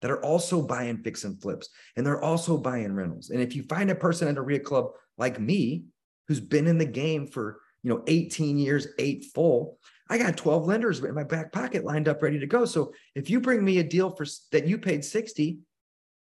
that 0.01 0.11
are 0.11 0.23
also 0.23 0.61
buying 0.61 0.97
fix 0.97 1.23
and 1.23 1.41
flips 1.41 1.69
and 1.95 2.05
they're 2.05 2.21
also 2.21 2.57
buying 2.57 2.93
rentals. 2.93 3.29
And 3.29 3.41
if 3.41 3.55
you 3.55 3.63
find 3.63 3.89
a 3.89 3.95
person 3.95 4.27
at 4.27 4.37
a 4.37 4.41
REIA 4.41 4.59
club 4.59 4.91
like 5.17 5.39
me 5.39 5.85
who's 6.27 6.39
been 6.39 6.67
in 6.67 6.77
the 6.77 6.85
game 6.85 7.27
for 7.27 7.59
you 7.83 7.89
know 7.91 8.03
18 8.07 8.57
years, 8.57 8.87
eight 8.97 9.25
full, 9.33 9.77
I 10.09 10.17
got 10.17 10.37
12 10.37 10.65
lenders 10.65 10.99
in 10.99 11.15
my 11.15 11.23
back 11.23 11.51
pocket 11.51 11.83
lined 11.83 12.07
up 12.07 12.21
ready 12.21 12.39
to 12.39 12.47
go. 12.47 12.65
So 12.65 12.93
if 13.15 13.29
you 13.29 13.39
bring 13.39 13.63
me 13.63 13.79
a 13.79 13.83
deal 13.83 14.11
for 14.15 14.25
that 14.51 14.67
you 14.67 14.77
paid 14.77 15.03
60 15.03 15.59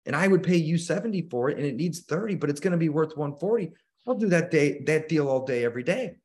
and 0.05 0.15
I 0.15 0.27
would 0.27 0.43
pay 0.43 0.57
you 0.57 0.77
70 0.77 1.29
for 1.29 1.49
it 1.49 1.57
and 1.57 1.65
it 1.65 1.75
needs 1.75 2.01
30, 2.01 2.35
but 2.35 2.49
it's 2.49 2.59
going 2.59 2.71
to 2.71 2.77
be 2.77 2.89
worth 2.89 3.15
140, 3.15 3.71
I'll 4.07 4.15
do 4.15 4.29
that 4.29 4.51
day, 4.51 4.81
that 4.85 5.07
deal 5.07 5.29
all 5.29 5.45
day, 5.45 5.63
every 5.63 5.83
day. 5.83 6.15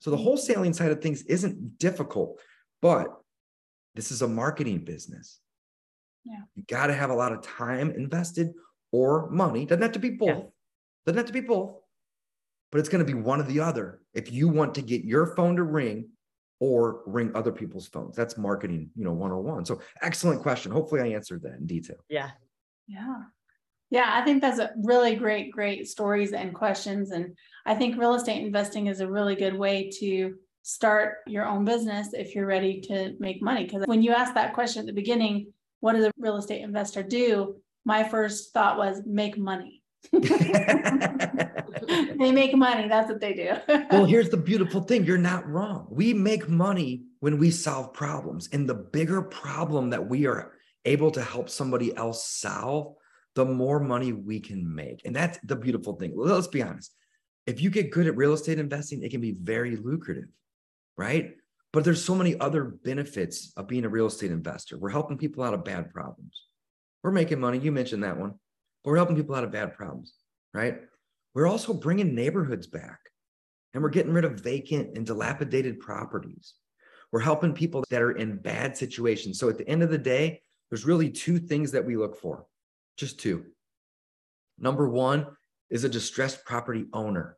So 0.00 0.10
the 0.10 0.16
wholesaling 0.16 0.74
side 0.74 0.90
of 0.90 1.00
things 1.00 1.22
isn't 1.22 1.78
difficult, 1.78 2.40
but 2.80 3.08
this 3.94 4.10
is 4.10 4.22
a 4.22 4.28
marketing 4.28 4.84
business. 4.84 5.40
Yeah. 6.24 6.40
You 6.54 6.64
got 6.68 6.86
to 6.86 6.94
have 6.94 7.10
a 7.10 7.14
lot 7.14 7.32
of 7.32 7.42
time 7.42 7.90
invested 7.90 8.52
or 8.92 9.28
money. 9.30 9.66
Doesn't 9.66 9.82
have 9.82 9.92
to 9.92 9.98
be 9.98 10.10
both. 10.10 10.28
Yeah. 10.28 10.42
Doesn't 11.06 11.18
have 11.18 11.26
to 11.26 11.32
be 11.32 11.40
both. 11.40 11.76
But 12.70 12.78
it's 12.78 12.88
going 12.88 13.04
to 13.04 13.12
be 13.12 13.18
one 13.18 13.40
or 13.40 13.44
the 13.44 13.60
other 13.60 14.00
if 14.14 14.32
you 14.32 14.48
want 14.48 14.74
to 14.76 14.82
get 14.82 15.04
your 15.04 15.34
phone 15.36 15.56
to 15.56 15.62
ring 15.62 16.08
or 16.58 17.02
ring 17.06 17.32
other 17.34 17.52
people's 17.52 17.88
phones. 17.88 18.16
That's 18.16 18.38
marketing, 18.38 18.90
you 18.96 19.04
know, 19.04 19.12
101. 19.12 19.66
So 19.66 19.80
excellent 20.00 20.42
question. 20.42 20.72
Hopefully 20.72 21.02
I 21.02 21.08
answered 21.08 21.42
that 21.42 21.58
in 21.58 21.66
detail. 21.66 21.96
Yeah. 22.08 22.30
Yeah. 22.86 23.22
Yeah, 23.90 24.08
I 24.10 24.24
think 24.24 24.40
that's 24.40 24.58
a 24.58 24.70
really 24.84 25.16
great, 25.16 25.52
great 25.52 25.86
stories 25.86 26.32
and 26.32 26.54
questions. 26.54 27.10
And 27.10 27.36
I 27.66 27.74
think 27.74 27.98
real 27.98 28.14
estate 28.14 28.42
investing 28.42 28.86
is 28.86 29.00
a 29.00 29.10
really 29.10 29.34
good 29.34 29.54
way 29.54 29.90
to 29.98 30.34
start 30.62 31.16
your 31.26 31.44
own 31.44 31.66
business 31.66 32.14
if 32.14 32.34
you're 32.34 32.46
ready 32.46 32.80
to 32.82 33.14
make 33.18 33.42
money. 33.42 33.64
Because 33.64 33.84
when 33.86 34.00
you 34.02 34.12
asked 34.12 34.34
that 34.34 34.54
question 34.54 34.80
at 34.80 34.86
the 34.86 34.94
beginning, 34.94 35.52
what 35.80 35.92
does 35.92 36.06
a 36.06 36.12
real 36.16 36.36
estate 36.36 36.62
investor 36.62 37.02
do? 37.02 37.56
My 37.84 38.02
first 38.02 38.54
thought 38.54 38.78
was 38.78 39.02
make 39.04 39.36
money. 39.36 39.81
They 40.12 40.20
make 42.32 42.56
money. 42.56 42.88
That's 42.88 43.08
what 43.08 43.20
they 43.20 43.34
do. 43.34 43.52
well, 43.90 44.04
here's 44.04 44.30
the 44.30 44.36
beautiful 44.36 44.82
thing 44.82 45.04
you're 45.04 45.18
not 45.18 45.48
wrong. 45.48 45.86
We 45.90 46.12
make 46.12 46.48
money 46.48 47.04
when 47.20 47.38
we 47.38 47.50
solve 47.50 47.92
problems. 47.92 48.48
And 48.52 48.68
the 48.68 48.74
bigger 48.74 49.22
problem 49.22 49.90
that 49.90 50.08
we 50.08 50.26
are 50.26 50.52
able 50.84 51.10
to 51.12 51.22
help 51.22 51.48
somebody 51.48 51.96
else 51.96 52.26
solve, 52.26 52.94
the 53.34 53.44
more 53.44 53.80
money 53.80 54.12
we 54.12 54.40
can 54.40 54.74
make. 54.74 55.02
And 55.04 55.14
that's 55.14 55.38
the 55.44 55.56
beautiful 55.56 55.94
thing. 55.94 56.12
Let's 56.16 56.48
be 56.48 56.62
honest. 56.62 56.92
If 57.46 57.60
you 57.60 57.70
get 57.70 57.90
good 57.90 58.06
at 58.06 58.16
real 58.16 58.34
estate 58.34 58.58
investing, 58.58 59.02
it 59.02 59.10
can 59.10 59.20
be 59.20 59.32
very 59.32 59.76
lucrative, 59.76 60.28
right? 60.96 61.34
But 61.72 61.84
there's 61.84 62.04
so 62.04 62.14
many 62.14 62.38
other 62.38 62.64
benefits 62.64 63.52
of 63.56 63.66
being 63.66 63.84
a 63.84 63.88
real 63.88 64.06
estate 64.06 64.30
investor. 64.30 64.76
We're 64.76 64.90
helping 64.90 65.16
people 65.16 65.42
out 65.42 65.54
of 65.54 65.64
bad 65.64 65.90
problems. 65.90 66.42
We're 67.02 67.12
making 67.12 67.40
money. 67.40 67.58
You 67.58 67.72
mentioned 67.72 68.04
that 68.04 68.18
one. 68.18 68.34
But 68.82 68.90
we're 68.90 68.96
helping 68.96 69.16
people 69.16 69.34
out 69.34 69.44
of 69.44 69.52
bad 69.52 69.74
problems, 69.74 70.14
right? 70.52 70.80
We're 71.34 71.48
also 71.48 71.72
bringing 71.72 72.14
neighborhoods 72.14 72.66
back 72.66 72.98
and 73.74 73.82
we're 73.82 73.90
getting 73.90 74.12
rid 74.12 74.24
of 74.24 74.40
vacant 74.40 74.96
and 74.96 75.06
dilapidated 75.06 75.80
properties. 75.80 76.54
We're 77.10 77.20
helping 77.20 77.52
people 77.52 77.84
that 77.90 78.02
are 78.02 78.12
in 78.12 78.36
bad 78.36 78.76
situations. 78.76 79.38
So 79.38 79.48
at 79.48 79.58
the 79.58 79.68
end 79.68 79.82
of 79.82 79.90
the 79.90 79.98
day, 79.98 80.40
there's 80.70 80.86
really 80.86 81.10
two 81.10 81.38
things 81.38 81.72
that 81.72 81.84
we 81.84 81.96
look 81.96 82.18
for 82.18 82.46
just 82.96 83.20
two. 83.20 83.44
Number 84.58 84.88
one 84.88 85.26
is 85.70 85.84
a 85.84 85.88
distressed 85.88 86.44
property 86.44 86.86
owner. 86.92 87.36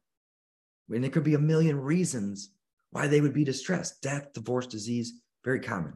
And 0.90 1.04
it 1.04 1.12
could 1.12 1.24
be 1.24 1.35
a 1.35 1.38
million 1.38 1.80
reasons 1.80 2.50
why 2.90 3.07
they 3.07 3.20
would 3.20 3.33
be 3.33 3.44
distressed 3.44 4.02
death, 4.02 4.33
divorce, 4.35 4.66
disease, 4.66 5.20
very 5.44 5.61
common. 5.61 5.94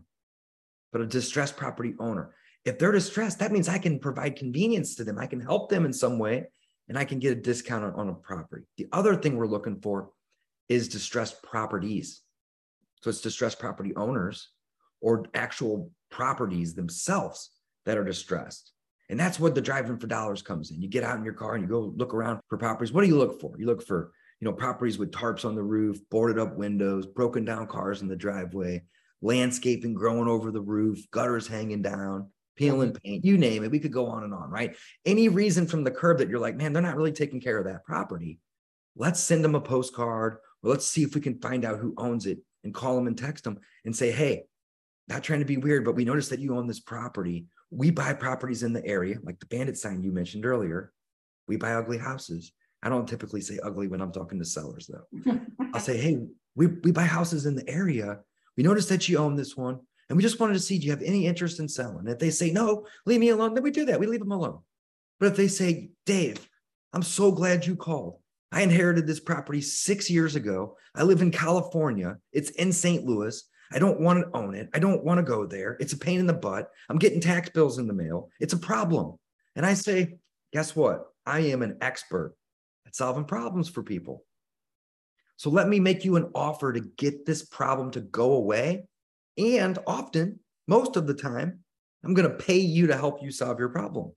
But 0.93 1.03
a 1.03 1.07
distressed 1.07 1.57
property 1.57 1.95
owner, 2.01 2.35
if 2.69 2.79
they're 2.79 2.93
distressed, 2.93 3.39
that 3.39 3.53
means 3.53 3.69
I 3.69 3.79
can 3.79 3.99
provide 3.99 4.37
convenience 4.37 4.95
to 4.97 5.05
them. 5.05 5.19
I 5.19 5.27
can 5.27 5.41
help 5.41 5.71
them 5.71 5.85
in 5.85 5.93
some 5.93 6.19
way 6.19 6.47
and 6.89 6.99
I 6.99 7.05
can 7.05 7.19
get 7.19 7.33
a 7.33 7.41
discount 7.41 7.85
on, 7.85 7.95
on 7.95 8.09
a 8.09 8.15
property. 8.15 8.65
The 8.77 8.89
other 8.93 9.17
thing 9.17 9.37
we're 9.37 9.47
looking 9.47 9.81
for 9.81 10.11
is 10.69 10.89
distressed 10.89 11.43
properties. 11.43 12.23
So 13.03 13.11
it's 13.11 13.21
distressed 13.21 13.59
property 13.59 13.95
owners 13.97 14.51
or 15.01 15.25
actual 15.35 15.91
properties 16.11 16.75
themselves 16.75 17.51
that 17.87 17.97
are 17.97 18.05
distressed. 18.05 18.73
And 19.09 19.19
that's 19.19 19.41
what 19.41 19.55
the 19.55 19.63
driving 19.63 19.99
for 19.99 20.07
dollars 20.07 20.43
comes 20.43 20.71
in. 20.71 20.83
You 20.83 20.89
get 20.89 21.05
out 21.05 21.17
in 21.17 21.25
your 21.25 21.35
car 21.35 21.55
and 21.55 21.63
you 21.63 21.69
go 21.69 21.95
look 21.97 22.13
around 22.13 22.41
for 22.49 22.59
properties. 22.59 22.93
What 22.93 23.03
do 23.03 23.09
you 23.09 23.17
look 23.17 23.41
for? 23.41 23.55
You 23.59 23.67
look 23.67 23.87
for, 23.87 24.13
you 24.41 24.45
know, 24.45 24.53
properties 24.53 24.99
with 24.99 25.11
tarps 25.11 25.47
on 25.47 25.55
the 25.55 25.63
roof, 25.63 25.99
boarded 26.11 26.39
up 26.39 26.57
windows, 26.57 27.07
broken 27.07 27.45
down 27.45 27.67
cars 27.67 28.03
in 28.03 28.09
the 28.09 28.17
driveway, 28.17 28.85
landscaping 29.23 29.95
growing 29.95 30.29
over 30.29 30.51
the 30.51 30.61
roof, 30.61 31.11
gutters 31.11 31.49
hanging 31.49 31.81
down, 31.81 32.29
peeling 32.59 32.91
mm-hmm. 32.91 33.03
paint, 33.03 33.25
you 33.25 33.39
name 33.39 33.65
it. 33.65 33.71
We 33.71 33.79
could 33.79 33.93
go 33.93 34.07
on 34.07 34.25
and 34.25 34.35
on, 34.35 34.51
right? 34.51 34.77
Any 35.07 35.29
reason 35.29 35.67
from 35.67 35.85
the 35.85 35.91
curb 35.91 36.19
that 36.19 36.29
you're 36.29 36.39
like, 36.39 36.57
man, 36.57 36.73
they're 36.73 36.83
not 36.83 36.97
really 36.97 37.13
taking 37.13 37.41
care 37.41 37.59
of 37.59 37.65
that 37.65 37.85
property. 37.85 38.39
Let's 38.97 39.21
send 39.21 39.45
them 39.45 39.55
a 39.55 39.61
postcard 39.61 40.39
or 40.63 40.71
let's 40.71 40.87
see 40.87 41.03
if 41.03 41.15
we 41.15 41.21
can 41.21 41.39
find 41.41 41.65
out 41.65 41.79
who 41.79 41.95
owns 41.97 42.27
it 42.27 42.39
and 42.65 42.75
call 42.75 42.97
them 42.97 43.07
and 43.07 43.17
text 43.17 43.45
them 43.45 43.59
and 43.85 43.95
say, 43.95 44.11
hey, 44.11 44.45
not 45.07 45.23
trying 45.23 45.39
to 45.39 45.47
be 45.47 45.57
weird, 45.57 45.85
but 45.85 45.95
we 45.95 46.05
noticed 46.05 46.31
that 46.31 46.41
you 46.41 46.57
own 46.57 46.67
this 46.67 46.81
property 46.81 47.47
we 47.71 47.91
buy 47.91 48.13
properties 48.15 48.63
in 48.63 48.73
the 48.73 48.85
area, 48.87 49.19
like 49.23 49.39
the 49.41 49.47
bandit 49.47 49.77
sign 49.77 50.03
you 50.03 50.13
mentioned 50.13 50.47
earlier. 50.47 50.93
We 51.47 51.57
buy 51.57 51.75
ugly 51.75 51.99
houses. 51.99 52.53
I 52.83 52.89
don't 52.89 53.09
typically 53.09 53.41
say 53.41 53.59
ugly 53.63 53.89
when 53.89 54.01
I'm 54.01 54.13
talking 54.13 54.39
to 54.39 54.45
sellers, 54.45 54.89
though. 54.89 55.41
I'll 55.75 55.81
say, 55.81 55.99
hey, 55.99 56.19
we, 56.55 56.67
we 56.67 56.93
buy 56.93 57.05
houses 57.05 57.47
in 57.47 57.57
the 57.57 57.69
area. 57.69 58.21
We 58.57 58.63
noticed 58.63 58.89
that 58.91 59.09
you 59.09 59.19
own 59.19 59.37
this 59.37 59.57
one, 59.57 59.81
and 60.09 60.17
we 60.17 60.23
just 60.23 60.41
wanted 60.41 60.55
to 60.55 60.61
see 60.61 60.79
do 60.79 60.87
you 60.87 60.93
have 60.93 61.03
any 61.03 61.27
interest 61.27 61.61
in 61.61 61.69
selling? 61.69 62.07
If 62.07 62.19
they 62.19 62.31
say 62.31 62.51
no, 62.51 62.87
leave 63.07 63.21
me 63.21 63.29
alone, 63.29 63.55
then 63.55 63.63
we 63.63 63.71
do 63.71 63.85
that. 63.87 64.01
We 64.01 64.07
leave 64.07 64.21
them 64.21 64.33
alone. 64.33 64.61
But 65.21 65.33
if 65.33 65.37
they 65.37 65.49
say, 65.49 65.91
Dave, 66.07 66.49
I'm 66.93 67.03
so 67.03 67.33
glad 67.33 67.67
you 67.67 67.77
called. 67.77 68.19
I 68.51 68.63
inherited 68.63 69.07
this 69.07 69.21
property 69.21 69.61
six 69.61 70.09
years 70.09 70.37
ago. 70.37 70.77
I 70.95 71.03
live 71.03 71.21
in 71.21 71.31
California. 71.31 72.17
It's 72.33 72.51
in 72.51 72.73
St. 72.73 73.05
Louis. 73.05 73.43
I 73.71 73.79
don't 73.79 74.01
want 74.01 74.21
to 74.21 74.37
own 74.39 74.55
it. 74.55 74.71
I 74.73 74.79
don't 74.79 75.05
want 75.05 75.19
to 75.19 75.23
go 75.23 75.45
there. 75.45 75.77
It's 75.81 75.93
a 75.93 75.99
pain 75.99 76.21
in 76.21 76.27
the 76.27 76.33
butt. 76.33 76.71
I'm 76.89 76.99
getting 76.99 77.21
tax 77.21 77.51
bills 77.51 77.79
in 77.79 77.87
the 77.87 77.93
mail. 77.93 78.31
It's 78.41 78.55
a 78.55 78.59
problem. 78.59 79.19
And 79.55 79.67
I 79.67 79.75
say, 79.75 80.17
guess 80.53 80.75
what? 80.75 81.05
I 81.27 81.41
am 81.41 81.61
an 81.61 81.77
expert 81.83 82.35
at 82.87 82.97
solving 82.97 83.25
problems 83.25 83.69
for 83.69 83.83
people. 83.83 84.25
So 85.37 85.51
let 85.51 85.69
me 85.69 85.79
make 85.79 86.05
you 86.05 86.17
an 86.17 86.31
offer 86.35 86.73
to 86.73 86.81
get 86.81 87.27
this 87.27 87.45
problem 87.45 87.91
to 87.93 88.01
go 88.01 88.33
away. 88.33 88.85
And 89.39 89.79
often, 89.87 90.41
most 90.67 90.97
of 90.97 91.07
the 91.07 91.15
time, 91.15 91.61
I'm 92.05 92.15
going 92.15 92.29
to 92.29 92.37
pay 92.37 92.59
you 92.59 92.89
to 92.89 92.97
help 92.97 93.23
you 93.23 93.31
solve 93.31 93.59
your 93.59 93.69
problem. 93.69 94.13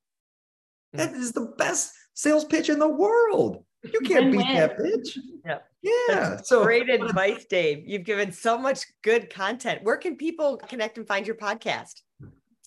Hmm. 0.93 0.97
That 0.97 1.13
is 1.13 1.31
the 1.31 1.53
best 1.57 1.93
sales 2.13 2.45
pitch 2.45 2.69
in 2.69 2.79
the 2.79 2.89
world. 2.89 3.63
You 3.83 3.99
can't 4.01 4.31
beat 4.31 4.47
that 4.47 4.77
pitch. 4.77 5.17
Yeah. 5.43 5.57
Yeah. 5.81 6.29
That's 6.29 6.49
so 6.49 6.63
great 6.63 6.87
advice, 6.87 7.45
Dave. 7.45 7.83
You've 7.87 8.03
given 8.03 8.31
so 8.31 8.59
much 8.59 8.85
good 9.01 9.33
content. 9.33 9.83
Where 9.83 9.97
can 9.97 10.15
people 10.15 10.57
connect 10.57 10.99
and 10.99 11.07
find 11.07 11.25
your 11.25 11.35
podcast? 11.35 12.01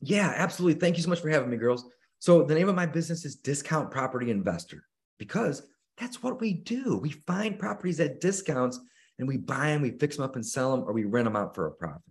Yeah, 0.02 0.32
absolutely. 0.36 0.80
Thank 0.80 0.96
you 0.96 1.04
so 1.04 1.10
much 1.10 1.20
for 1.20 1.28
having 1.28 1.50
me, 1.50 1.56
girls. 1.56 1.88
So 2.18 2.42
the 2.42 2.54
name 2.56 2.68
of 2.68 2.74
my 2.74 2.86
business 2.86 3.24
is 3.24 3.36
Discount 3.36 3.92
Property 3.92 4.32
Investor 4.32 4.82
because 5.20 5.62
that's 5.96 6.20
what 6.20 6.40
we 6.40 6.52
do. 6.52 6.98
We 6.98 7.10
find 7.10 7.60
properties 7.60 8.00
at 8.00 8.20
discounts 8.20 8.80
and 9.20 9.28
we 9.28 9.36
buy 9.36 9.68
them, 9.68 9.82
we 9.82 9.92
fix 9.92 10.16
them 10.16 10.24
up 10.24 10.34
and 10.34 10.44
sell 10.44 10.72
them, 10.72 10.84
or 10.84 10.92
we 10.92 11.04
rent 11.04 11.26
them 11.26 11.36
out 11.36 11.54
for 11.54 11.68
a 11.68 11.70
profit. 11.70 12.02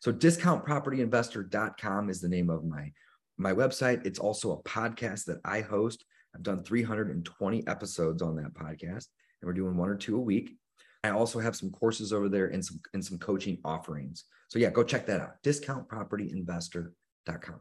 So 0.00 0.12
discountpropertyinvestor.com 0.12 2.10
is 2.10 2.20
the 2.20 2.28
name 2.28 2.50
of 2.50 2.64
my 2.64 2.92
my 3.38 3.52
website. 3.52 4.04
It's 4.06 4.18
also 4.18 4.52
a 4.52 4.62
podcast 4.62 5.24
that 5.24 5.40
I 5.44 5.60
host. 5.60 6.04
I've 6.34 6.42
done 6.42 6.62
320 6.62 7.66
episodes 7.66 8.22
on 8.22 8.36
that 8.36 8.54
podcast 8.54 9.06
and 9.40 9.44
we're 9.44 9.52
doing 9.52 9.76
one 9.76 9.88
or 9.88 9.96
two 9.96 10.16
a 10.16 10.20
week. 10.20 10.56
I 11.04 11.10
also 11.10 11.40
have 11.40 11.56
some 11.56 11.70
courses 11.70 12.12
over 12.12 12.28
there 12.28 12.46
and 12.46 12.64
some 12.64 12.80
and 12.94 13.04
some 13.04 13.18
coaching 13.18 13.58
offerings. 13.64 14.24
So 14.48 14.58
yeah, 14.58 14.70
go 14.70 14.84
check 14.84 15.06
that 15.06 15.20
out. 15.20 15.42
Discountpropertyinvestor.com. 15.42 17.60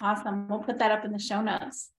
Awesome. 0.00 0.48
We'll 0.48 0.60
put 0.60 0.78
that 0.78 0.92
up 0.92 1.04
in 1.04 1.12
the 1.12 1.18
show 1.18 1.42
notes. 1.42 1.90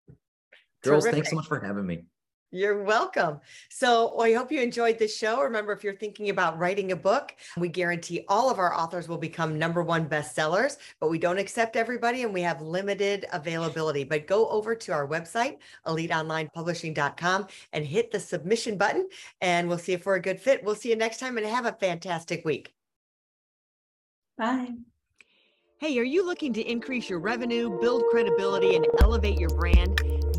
Girls, 0.82 1.04
Terrific. 1.04 1.16
thanks 1.16 1.30
so 1.30 1.36
much 1.36 1.46
for 1.46 1.60
having 1.60 1.86
me. 1.86 2.06
You're 2.52 2.82
welcome. 2.82 3.40
So 3.68 4.12
well, 4.16 4.26
I 4.26 4.32
hope 4.32 4.50
you 4.50 4.60
enjoyed 4.60 4.98
this 4.98 5.16
show. 5.16 5.40
Remember, 5.40 5.72
if 5.72 5.84
you're 5.84 5.94
thinking 5.94 6.30
about 6.30 6.58
writing 6.58 6.90
a 6.90 6.96
book, 6.96 7.36
we 7.56 7.68
guarantee 7.68 8.24
all 8.26 8.50
of 8.50 8.58
our 8.58 8.74
authors 8.74 9.08
will 9.08 9.18
become 9.18 9.56
number 9.56 9.84
one 9.84 10.08
bestsellers, 10.08 10.78
but 10.98 11.10
we 11.10 11.18
don't 11.18 11.38
accept 11.38 11.76
everybody 11.76 12.24
and 12.24 12.34
we 12.34 12.42
have 12.42 12.60
limited 12.60 13.24
availability. 13.32 14.02
But 14.02 14.26
go 14.26 14.48
over 14.48 14.74
to 14.74 14.92
our 14.92 15.06
website, 15.06 15.58
eliteonlinepublishing.com, 15.86 17.46
and 17.72 17.84
hit 17.84 18.10
the 18.10 18.18
submission 18.18 18.76
button, 18.76 19.08
and 19.40 19.68
we'll 19.68 19.78
see 19.78 19.92
if 19.92 20.04
we're 20.04 20.16
a 20.16 20.20
good 20.20 20.40
fit. 20.40 20.64
We'll 20.64 20.74
see 20.74 20.90
you 20.90 20.96
next 20.96 21.20
time 21.20 21.38
and 21.38 21.46
have 21.46 21.66
a 21.66 21.72
fantastic 21.72 22.44
week. 22.44 22.74
Bye. 24.36 24.72
Hey, 25.78 25.96
are 25.98 26.04
you 26.04 26.26
looking 26.26 26.52
to 26.54 26.62
increase 26.62 27.08
your 27.08 27.20
revenue, 27.20 27.78
build 27.80 28.02
credibility, 28.10 28.74
and 28.74 28.86
elevate 29.00 29.38
your 29.38 29.50
brand? 29.50 30.00